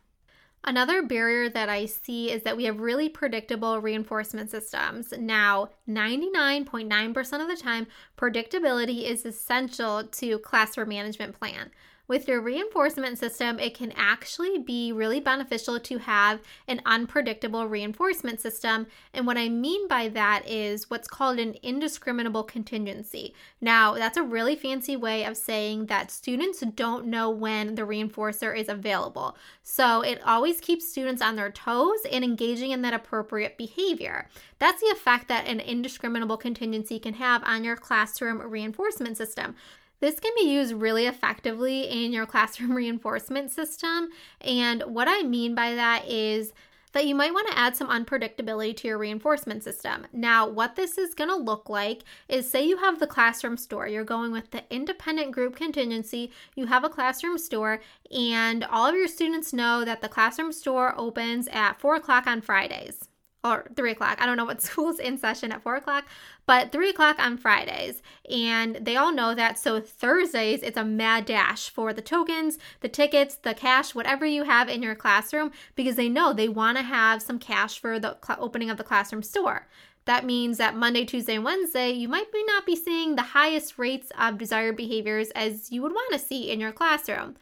Another 0.65 1.01
barrier 1.01 1.49
that 1.49 1.69
I 1.69 1.87
see 1.87 2.33
is 2.33 2.43
that 2.43 2.57
we 2.57 2.65
have 2.65 2.81
really 2.81 3.09
predictable 3.09 3.81
reinforcement 3.81 4.51
systems. 4.51 5.13
Now, 5.17 5.69
99.9% 5.89 7.41
of 7.41 7.47
the 7.47 7.57
time, 7.57 7.87
predictability 8.19 9.05
is 9.05 9.25
essential 9.25 10.03
to 10.05 10.39
classroom 10.41 10.89
management 10.89 11.39
plan. 11.39 11.71
With 12.09 12.29
your 12.29 12.41
reinforcement 12.41 13.19
system, 13.19 13.59
it 13.59 13.75
can 13.75 13.93
actually 13.97 14.59
be 14.59 14.93
really 14.93 15.21
beneficial 15.21 15.81
to 15.81 15.99
have 15.99 16.41
an 16.69 16.81
unpredictable 16.87 17.67
reinforcement 17.67 18.41
system. 18.41 18.87
And 19.13 19.27
what 19.27 19.37
I 19.37 19.49
mean 19.49 19.89
by 19.89 20.09
that 20.09 20.49
is 20.49 20.89
what's 20.91 21.09
called 21.09 21.39
an 21.39 21.57
indiscriminable 21.63 22.45
contingency. 22.45 23.35
Now, 23.61 23.95
that's 23.95 24.17
a 24.17 24.23
really 24.23 24.57
fancy 24.57 24.97
way 24.97 25.25
of 25.25 25.37
saying 25.37 25.87
that 25.87 26.11
students 26.11 26.63
don't 26.75 27.07
know 27.07 27.31
when 27.31 27.75
the 27.75 27.83
reinforcer 27.83 28.57
is 28.57 28.69
available. 28.69 29.37
So 29.63 30.03
it 30.03 30.21
always 30.25 30.61
keeps 30.61 30.89
students 30.89 31.23
on 31.23 31.37
their 31.37 31.51
toes 31.51 32.01
and 32.11 32.25
engaging 32.25 32.71
in 32.71 32.83
that 32.83 32.95
appropriate 32.95 33.59
behavior. 33.59 34.29
That's 34.59 34.81
the 34.81 34.89
effect 34.89 35.29
that 35.29 35.47
an 35.47 35.61
indiscriminable 35.61 36.37
contingency 36.37 36.99
can 36.99 37.15
have 37.15 37.43
on 37.45 37.65
your 37.65 37.77
classroom 37.77 38.41
reinforcement 38.41 39.17
system. 39.17 39.57
This 40.01 40.21
can 40.21 40.33
be 40.37 40.49
used 40.49 40.75
really 40.75 41.07
effectively 41.07 41.83
in 41.83 42.13
your 42.13 42.27
classroom 42.27 42.73
reinforcement 42.77 43.51
system. 43.51 44.11
And 44.41 44.83
what 44.83 45.09
I 45.09 45.23
mean 45.23 45.55
by 45.55 45.75
that 45.75 46.07
is 46.07 46.53
that 46.97 47.07
you 47.07 47.15
might 47.15 47.35
want 47.35 47.47
to 47.49 47.59
add 47.59 47.77
some 47.77 47.89
unpredictability 47.89 48.75
to 48.75 48.89
your 48.89 48.97
reinforcement 48.97 49.63
system. 49.63 50.07
Now, 50.15 50.49
what 50.49 50.77
this 50.77 50.97
is 50.97 51.15
going 51.15 51.29
to 51.29 51.37
look 51.37 51.69
like 51.69 52.05
is 52.27 52.51
say 52.51 52.67
you 52.67 52.79
have 52.79 53.01
the 53.01 53.07
classroom 53.07 53.59
store, 53.59 53.87
you're 53.87 54.03
going 54.03 54.33
with 54.33 54.51
the 54.51 54.65
independent 54.71 55.33
group 55.33 55.57
contingency, 55.57 56.33
you 56.55 56.65
have 56.67 56.85
a 56.85 56.89
classroom 56.89 57.37
store, 57.37 57.83
and 58.11 58.65
all 58.65 58.87
of 58.87 58.95
your 58.95 59.09
students 59.09 59.53
know 59.53 59.85
that 59.85 60.01
the 60.01 60.09
classroom 60.09 60.53
store 60.53 60.95
opens 60.97 61.49
at 61.53 61.79
4 61.79 61.97
o'clock 61.97 62.27
on 62.27 62.41
Fridays 62.41 63.09
or 63.47 63.67
three 63.77 63.93
o'clock. 63.93 64.19
I 64.21 64.27
don't 64.27 64.37
know 64.37 64.45
what 64.45 64.63
school's 64.63 64.99
in 64.99 65.19
session 65.19 65.53
at 65.53 65.63
four 65.63 65.77
o'clock, 65.77 66.07
but 66.47 66.73
three 66.73 66.91
o'clock 66.91 67.19
on 67.19 67.37
Fridays. 67.37 68.03
And 68.31 68.77
they 68.77 68.97
all 68.97 69.13
know 69.13 69.35
that. 69.35 69.59
So 69.59 69.81
Thursdays, 69.81 70.63
it's 70.63 70.77
a 70.77 70.85
mad 70.85 71.27
dash 71.27 71.69
for 71.69 71.93
the 71.93 72.03
tokens, 72.03 72.59
the 72.81 72.89
tickets, 72.89 73.35
the 73.35 73.55
cash, 73.55 73.95
whatever 73.95 74.25
you 74.25 74.45
have 74.45 74.69
in 74.69 74.83
your 74.83 74.95
classroom, 74.95 75.53
because 75.75 75.97
they 75.97 76.09
know 76.09 76.33
they 76.33 76.49
want 76.49 76.79
to 76.79 76.85
have 76.85 77.21
some 77.21 77.39
cash 77.39 77.79
for 77.79 77.99
the 77.99 78.17
cl- 78.25 78.39
opening 78.41 78.71
of 78.71 78.79
the 78.79 78.85
classroom 78.85 79.23
store. 79.23 79.67
That 80.07 80.25
means 80.25 80.59
that 80.59 80.77
Monday, 80.77 81.05
Tuesday, 81.05 81.35
and 81.35 81.45
Wednesday, 81.45 81.91
you 81.91 82.09
might 82.09 82.31
be 82.31 82.45
not 82.47 82.65
be 82.65 82.77
seeing 82.77 83.17
the 83.17 83.23
highest 83.23 83.77
rates 83.77 84.13
of 84.17 84.39
desired 84.39 84.77
behaviors 84.77 85.31
as 85.31 85.73
you 85.73 85.83
would 85.83 85.93
want 85.93 86.13
to 86.13 86.19
see 86.19 86.49
in 86.49 86.61
your 86.61 86.71
classroom. 86.71 87.37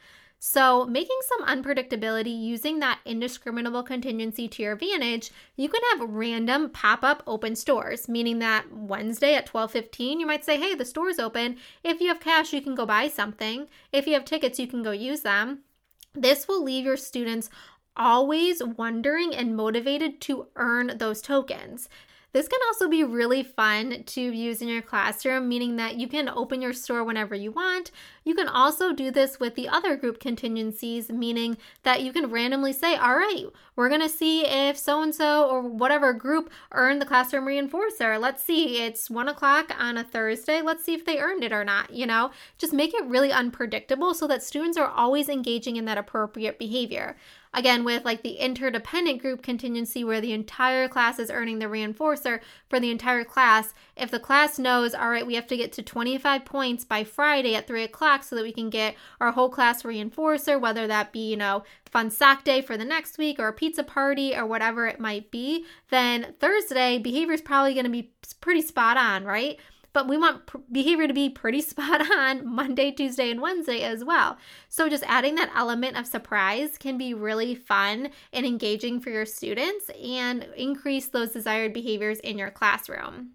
So, 0.46 0.85
making 0.85 1.16
some 1.26 1.46
unpredictability 1.46 2.38
using 2.38 2.78
that 2.80 3.00
indiscriminable 3.07 3.83
contingency 3.83 4.46
to 4.46 4.62
your 4.62 4.74
advantage, 4.74 5.30
you 5.57 5.70
can 5.70 5.80
have 5.92 6.11
random 6.11 6.68
pop-up 6.68 7.22
open 7.26 7.57
stores, 7.57 8.11
meaning 8.11 8.40
that 8.40 8.70
Wednesday 8.70 9.37
at 9.37 9.46
12:15 9.46 10.20
you 10.20 10.26
might 10.26 10.44
say, 10.44 10.59
"Hey, 10.59 10.74
the 10.74 10.85
store's 10.85 11.18
open. 11.18 11.57
If 11.83 12.02
you 12.02 12.09
have 12.09 12.20
cash, 12.20 12.52
you 12.52 12.61
can 12.61 12.74
go 12.74 12.85
buy 12.85 13.09
something. 13.09 13.70
If 13.90 14.07
you 14.07 14.12
have 14.12 14.26
tickets, 14.26 14.59
you 14.59 14.66
can 14.66 14.83
go 14.83 14.90
use 14.90 15.22
them." 15.22 15.64
This 16.12 16.46
will 16.46 16.62
leave 16.62 16.85
your 16.85 16.98
students 16.98 17.48
always 17.96 18.62
wondering 18.62 19.35
and 19.35 19.57
motivated 19.57 20.20
to 20.20 20.48
earn 20.57 20.98
those 20.98 21.22
tokens. 21.22 21.88
This 22.34 22.48
can 22.48 22.58
also 22.66 22.88
be 22.88 23.04
really 23.04 23.44
fun 23.44 24.02
to 24.06 24.20
use 24.20 24.60
in 24.60 24.66
your 24.66 24.82
classroom, 24.82 25.48
meaning 25.48 25.76
that 25.76 25.94
you 25.94 26.08
can 26.08 26.28
open 26.28 26.60
your 26.60 26.72
store 26.72 27.04
whenever 27.04 27.36
you 27.36 27.52
want. 27.52 27.92
You 28.24 28.34
can 28.34 28.48
also 28.48 28.92
do 28.92 29.12
this 29.12 29.38
with 29.38 29.54
the 29.54 29.68
other 29.68 29.94
group 29.94 30.18
contingencies, 30.18 31.10
meaning 31.10 31.56
that 31.84 32.02
you 32.02 32.12
can 32.12 32.32
randomly 32.32 32.72
say, 32.72 32.96
All 32.96 33.14
right, 33.14 33.44
we're 33.76 33.88
going 33.88 34.00
to 34.00 34.08
see 34.08 34.44
if 34.46 34.76
so 34.76 35.00
and 35.00 35.14
so 35.14 35.48
or 35.48 35.62
whatever 35.62 36.12
group 36.12 36.50
earned 36.72 37.00
the 37.00 37.06
classroom 37.06 37.44
reinforcer. 37.44 38.20
Let's 38.20 38.42
see, 38.42 38.82
it's 38.82 39.08
one 39.08 39.28
o'clock 39.28 39.72
on 39.78 39.96
a 39.96 40.02
Thursday. 40.02 40.60
Let's 40.60 40.84
see 40.84 40.94
if 40.94 41.04
they 41.04 41.18
earned 41.18 41.44
it 41.44 41.52
or 41.52 41.62
not. 41.62 41.92
You 41.92 42.06
know, 42.06 42.32
just 42.58 42.72
make 42.72 42.94
it 42.94 43.04
really 43.04 43.30
unpredictable 43.30 44.12
so 44.12 44.26
that 44.26 44.42
students 44.42 44.76
are 44.76 44.90
always 44.90 45.28
engaging 45.28 45.76
in 45.76 45.84
that 45.84 45.98
appropriate 45.98 46.58
behavior. 46.58 47.16
Again, 47.54 47.84
with 47.84 48.04
like 48.04 48.22
the 48.22 48.32
interdependent 48.32 49.22
group 49.22 49.42
contingency 49.42 50.02
where 50.02 50.20
the 50.20 50.32
entire 50.32 50.88
class 50.88 51.20
is 51.20 51.30
earning 51.30 51.60
the 51.60 51.66
reinforcer 51.66 52.40
for 52.68 52.80
the 52.80 52.90
entire 52.90 53.22
class, 53.22 53.72
if 53.96 54.10
the 54.10 54.18
class 54.18 54.58
knows, 54.58 54.92
all 54.92 55.08
right, 55.08 55.26
we 55.26 55.36
have 55.36 55.46
to 55.46 55.56
get 55.56 55.72
to 55.74 55.82
25 55.82 56.44
points 56.44 56.84
by 56.84 57.04
Friday 57.04 57.54
at 57.54 57.68
3 57.68 57.84
o'clock 57.84 58.24
so 58.24 58.34
that 58.34 58.42
we 58.42 58.52
can 58.52 58.70
get 58.70 58.96
our 59.20 59.30
whole 59.30 59.48
class 59.48 59.84
reinforcer, 59.84 60.60
whether 60.60 60.88
that 60.88 61.12
be, 61.12 61.30
you 61.30 61.36
know, 61.36 61.62
fun 61.86 62.10
sock 62.10 62.42
day 62.42 62.60
for 62.60 62.76
the 62.76 62.84
next 62.84 63.18
week 63.18 63.38
or 63.38 63.46
a 63.46 63.52
pizza 63.52 63.84
party 63.84 64.34
or 64.34 64.44
whatever 64.44 64.88
it 64.88 64.98
might 64.98 65.30
be, 65.30 65.64
then 65.90 66.34
Thursday 66.40 66.98
behavior 66.98 67.34
is 67.34 67.40
probably 67.40 67.72
going 67.72 67.84
to 67.84 67.90
be 67.90 68.10
pretty 68.40 68.62
spot 68.62 68.96
on, 68.96 69.24
right? 69.24 69.60
But 69.94 70.07
we 70.07 70.18
want 70.18 70.44
pr- 70.44 70.59
behavior 70.70 71.09
to 71.09 71.14
be 71.14 71.30
pretty 71.30 71.61
spot 71.62 72.02
on 72.12 72.46
Monday, 72.46 72.90
Tuesday, 72.90 73.30
and 73.30 73.40
Wednesday 73.40 73.83
as 73.83 74.04
well. 74.04 74.37
So 74.68 74.90
just 74.90 75.04
adding 75.07 75.37
that 75.37 75.52
element 75.57 75.96
of 75.96 76.07
surprise 76.07 76.76
can 76.76 76.98
be 76.98 77.14
really 77.14 77.54
fun 77.54 78.11
and 78.35 78.44
engaging 78.44 79.00
for 79.00 79.09
your 79.09 79.24
students 79.24 79.88
and 80.02 80.46
increase 80.57 81.07
those 81.07 81.33
desired 81.33 81.72
behaviors 81.72 82.18
in 82.18 82.37
your 82.37 82.50
classroom. 82.50 83.30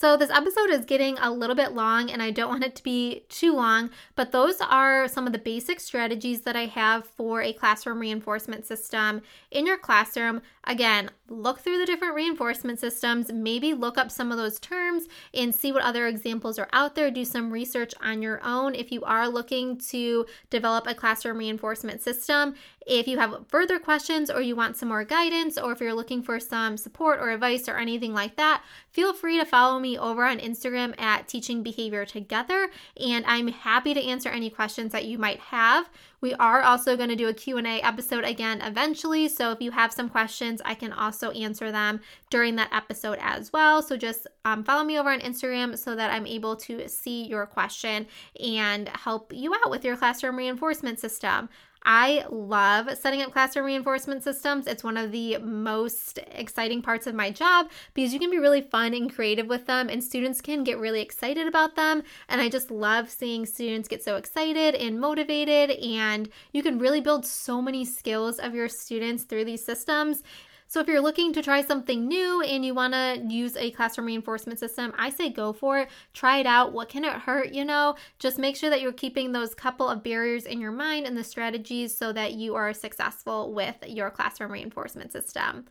So, 0.00 0.16
this 0.16 0.30
episode 0.30 0.70
is 0.70 0.86
getting 0.86 1.18
a 1.18 1.30
little 1.30 1.54
bit 1.54 1.72
long 1.72 2.10
and 2.10 2.22
I 2.22 2.30
don't 2.30 2.48
want 2.48 2.64
it 2.64 2.74
to 2.76 2.82
be 2.82 3.26
too 3.28 3.54
long, 3.54 3.90
but 4.16 4.32
those 4.32 4.58
are 4.62 5.06
some 5.08 5.26
of 5.26 5.34
the 5.34 5.38
basic 5.38 5.78
strategies 5.78 6.40
that 6.42 6.56
I 6.56 6.64
have 6.64 7.04
for 7.04 7.42
a 7.42 7.52
classroom 7.52 7.98
reinforcement 7.98 8.64
system 8.64 9.20
in 9.50 9.66
your 9.66 9.76
classroom. 9.76 10.40
Again, 10.64 11.10
look 11.28 11.60
through 11.60 11.78
the 11.78 11.86
different 11.86 12.14
reinforcement 12.14 12.78
systems, 12.78 13.32
maybe 13.32 13.72
look 13.72 13.96
up 13.96 14.10
some 14.10 14.30
of 14.30 14.36
those 14.36 14.60
terms 14.60 15.06
and 15.32 15.54
see 15.54 15.72
what 15.72 15.82
other 15.82 16.06
examples 16.06 16.58
are 16.58 16.68
out 16.72 16.94
there. 16.94 17.10
Do 17.10 17.24
some 17.24 17.50
research 17.50 17.94
on 18.02 18.20
your 18.20 18.40
own 18.44 18.74
if 18.74 18.92
you 18.92 19.02
are 19.04 19.26
looking 19.26 19.78
to 19.88 20.26
develop 20.50 20.86
a 20.86 20.94
classroom 20.94 21.38
reinforcement 21.38 22.02
system. 22.02 22.54
If 22.86 23.08
you 23.08 23.18
have 23.18 23.46
further 23.48 23.78
questions 23.78 24.30
or 24.30 24.42
you 24.42 24.54
want 24.54 24.76
some 24.76 24.90
more 24.90 25.04
guidance, 25.04 25.56
or 25.56 25.72
if 25.72 25.80
you're 25.80 25.94
looking 25.94 26.22
for 26.22 26.38
some 26.38 26.76
support 26.76 27.20
or 27.20 27.30
advice 27.30 27.68
or 27.68 27.78
anything 27.78 28.12
like 28.12 28.36
that, 28.36 28.62
feel 28.90 29.14
free 29.14 29.38
to 29.38 29.46
follow 29.46 29.78
me 29.78 29.96
over 29.96 30.24
on 30.24 30.38
Instagram 30.38 30.98
at 31.00 31.26
Teaching 31.26 31.62
Behavior 31.62 32.04
Together, 32.04 32.70
and 33.00 33.24
I'm 33.26 33.48
happy 33.48 33.94
to 33.94 34.04
answer 34.04 34.28
any 34.28 34.50
questions 34.50 34.92
that 34.92 35.04
you 35.06 35.16
might 35.18 35.40
have. 35.40 35.88
We 36.20 36.34
are 36.34 36.60
also 36.60 36.96
going 36.96 37.08
to 37.08 37.16
do 37.16 37.28
a 37.28 37.34
Q&A 37.34 37.80
episode 37.80 38.24
again 38.24 38.60
eventually, 38.60 39.28
so 39.28 39.52
if 39.52 39.62
you 39.62 39.70
have 39.70 39.92
some 39.92 40.10
questions, 40.10 40.60
I 40.64 40.74
can 40.74 40.92
also 40.92 41.30
answer 41.30 41.72
them 41.72 42.00
during 42.30 42.56
that 42.56 42.72
episode 42.72 43.18
as 43.22 43.52
well. 43.52 43.82
So 43.82 43.96
just 43.96 44.26
um, 44.44 44.62
follow 44.62 44.84
me 44.84 44.98
over 44.98 45.10
on 45.10 45.20
Instagram 45.20 45.78
so 45.78 45.96
that 45.96 46.12
I'm 46.12 46.26
able 46.26 46.56
to 46.56 46.88
see 46.88 47.24
your 47.26 47.46
question 47.46 48.06
and 48.38 48.88
help 48.88 49.32
you 49.32 49.54
out 49.54 49.70
with 49.70 49.84
your 49.84 49.96
classroom 49.96 50.36
reinforcement 50.36 51.00
system. 51.00 51.48
I 51.82 52.26
love 52.30 52.96
setting 52.98 53.22
up 53.22 53.32
classroom 53.32 53.66
reinforcement 53.66 54.22
systems. 54.22 54.66
It's 54.66 54.84
one 54.84 54.96
of 54.96 55.12
the 55.12 55.38
most 55.38 56.18
exciting 56.32 56.82
parts 56.82 57.06
of 57.06 57.14
my 57.14 57.30
job 57.30 57.70
because 57.94 58.12
you 58.12 58.18
can 58.18 58.30
be 58.30 58.38
really 58.38 58.60
fun 58.60 58.92
and 58.92 59.12
creative 59.12 59.46
with 59.46 59.66
them, 59.66 59.88
and 59.88 60.04
students 60.04 60.40
can 60.40 60.62
get 60.62 60.78
really 60.78 61.00
excited 61.00 61.46
about 61.46 61.76
them. 61.76 62.02
And 62.28 62.40
I 62.40 62.48
just 62.48 62.70
love 62.70 63.08
seeing 63.08 63.46
students 63.46 63.88
get 63.88 64.04
so 64.04 64.16
excited 64.16 64.74
and 64.74 65.00
motivated, 65.00 65.70
and 65.70 66.28
you 66.52 66.62
can 66.62 66.78
really 66.78 67.00
build 67.00 67.24
so 67.24 67.62
many 67.62 67.84
skills 67.84 68.38
of 68.38 68.54
your 68.54 68.68
students 68.68 69.24
through 69.24 69.46
these 69.46 69.64
systems. 69.64 70.22
So 70.70 70.78
if 70.78 70.86
you're 70.86 71.00
looking 71.00 71.32
to 71.32 71.42
try 71.42 71.62
something 71.62 72.06
new 72.06 72.42
and 72.42 72.64
you 72.64 72.74
want 72.74 72.94
to 72.94 73.20
use 73.28 73.56
a 73.56 73.72
classroom 73.72 74.06
reinforcement 74.06 74.60
system, 74.60 74.92
I 74.96 75.10
say 75.10 75.28
go 75.28 75.52
for 75.52 75.80
it. 75.80 75.88
Try 76.14 76.38
it 76.38 76.46
out. 76.46 76.72
What 76.72 76.88
can 76.88 77.04
it 77.04 77.12
hurt? 77.12 77.50
You 77.50 77.64
know, 77.64 77.96
just 78.20 78.38
make 78.38 78.54
sure 78.54 78.70
that 78.70 78.80
you're 78.80 78.92
keeping 78.92 79.32
those 79.32 79.52
couple 79.52 79.88
of 79.88 80.04
barriers 80.04 80.46
in 80.46 80.60
your 80.60 80.70
mind 80.70 81.08
and 81.08 81.16
the 81.16 81.24
strategies 81.24 81.98
so 81.98 82.12
that 82.12 82.34
you 82.34 82.54
are 82.54 82.72
successful 82.72 83.52
with 83.52 83.74
your 83.84 84.10
classroom 84.10 84.52
reinforcement 84.52 85.10
system. 85.10 85.64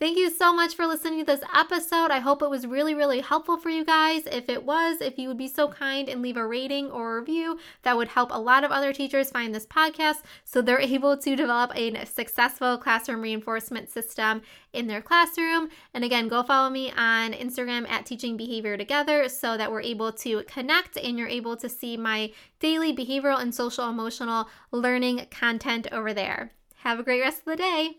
Thank 0.00 0.16
you 0.16 0.30
so 0.30 0.54
much 0.54 0.76
for 0.76 0.86
listening 0.86 1.18
to 1.18 1.26
this 1.26 1.42
episode. 1.54 2.10
I 2.10 2.20
hope 2.20 2.40
it 2.40 2.48
was 2.48 2.66
really, 2.66 2.94
really 2.94 3.20
helpful 3.20 3.58
for 3.58 3.68
you 3.68 3.84
guys. 3.84 4.22
If 4.24 4.48
it 4.48 4.64
was, 4.64 5.02
if 5.02 5.18
you 5.18 5.28
would 5.28 5.36
be 5.36 5.46
so 5.46 5.68
kind 5.68 6.08
and 6.08 6.22
leave 6.22 6.38
a 6.38 6.46
rating 6.46 6.90
or 6.90 7.18
a 7.18 7.20
review, 7.20 7.58
that 7.82 7.98
would 7.98 8.08
help 8.08 8.30
a 8.32 8.40
lot 8.40 8.64
of 8.64 8.70
other 8.70 8.94
teachers 8.94 9.30
find 9.30 9.54
this 9.54 9.66
podcast 9.66 10.22
so 10.42 10.62
they're 10.62 10.80
able 10.80 11.18
to 11.18 11.36
develop 11.36 11.72
a 11.74 12.02
successful 12.06 12.78
classroom 12.78 13.20
reinforcement 13.20 13.90
system 13.90 14.40
in 14.72 14.86
their 14.86 15.02
classroom. 15.02 15.68
And 15.92 16.02
again, 16.02 16.28
go 16.28 16.42
follow 16.44 16.70
me 16.70 16.90
on 16.96 17.34
Instagram 17.34 17.86
at 17.86 18.06
Teaching 18.06 18.38
Behavior 18.38 18.78
Together 18.78 19.28
so 19.28 19.58
that 19.58 19.70
we're 19.70 19.82
able 19.82 20.12
to 20.12 20.44
connect 20.44 20.96
and 20.96 21.18
you're 21.18 21.28
able 21.28 21.58
to 21.58 21.68
see 21.68 21.98
my 21.98 22.32
daily 22.58 22.96
behavioral 22.96 23.38
and 23.38 23.54
social 23.54 23.90
emotional 23.90 24.48
learning 24.70 25.26
content 25.30 25.88
over 25.92 26.14
there. 26.14 26.52
Have 26.76 26.98
a 26.98 27.02
great 27.02 27.20
rest 27.20 27.40
of 27.40 27.44
the 27.44 27.56
day. 27.56 27.98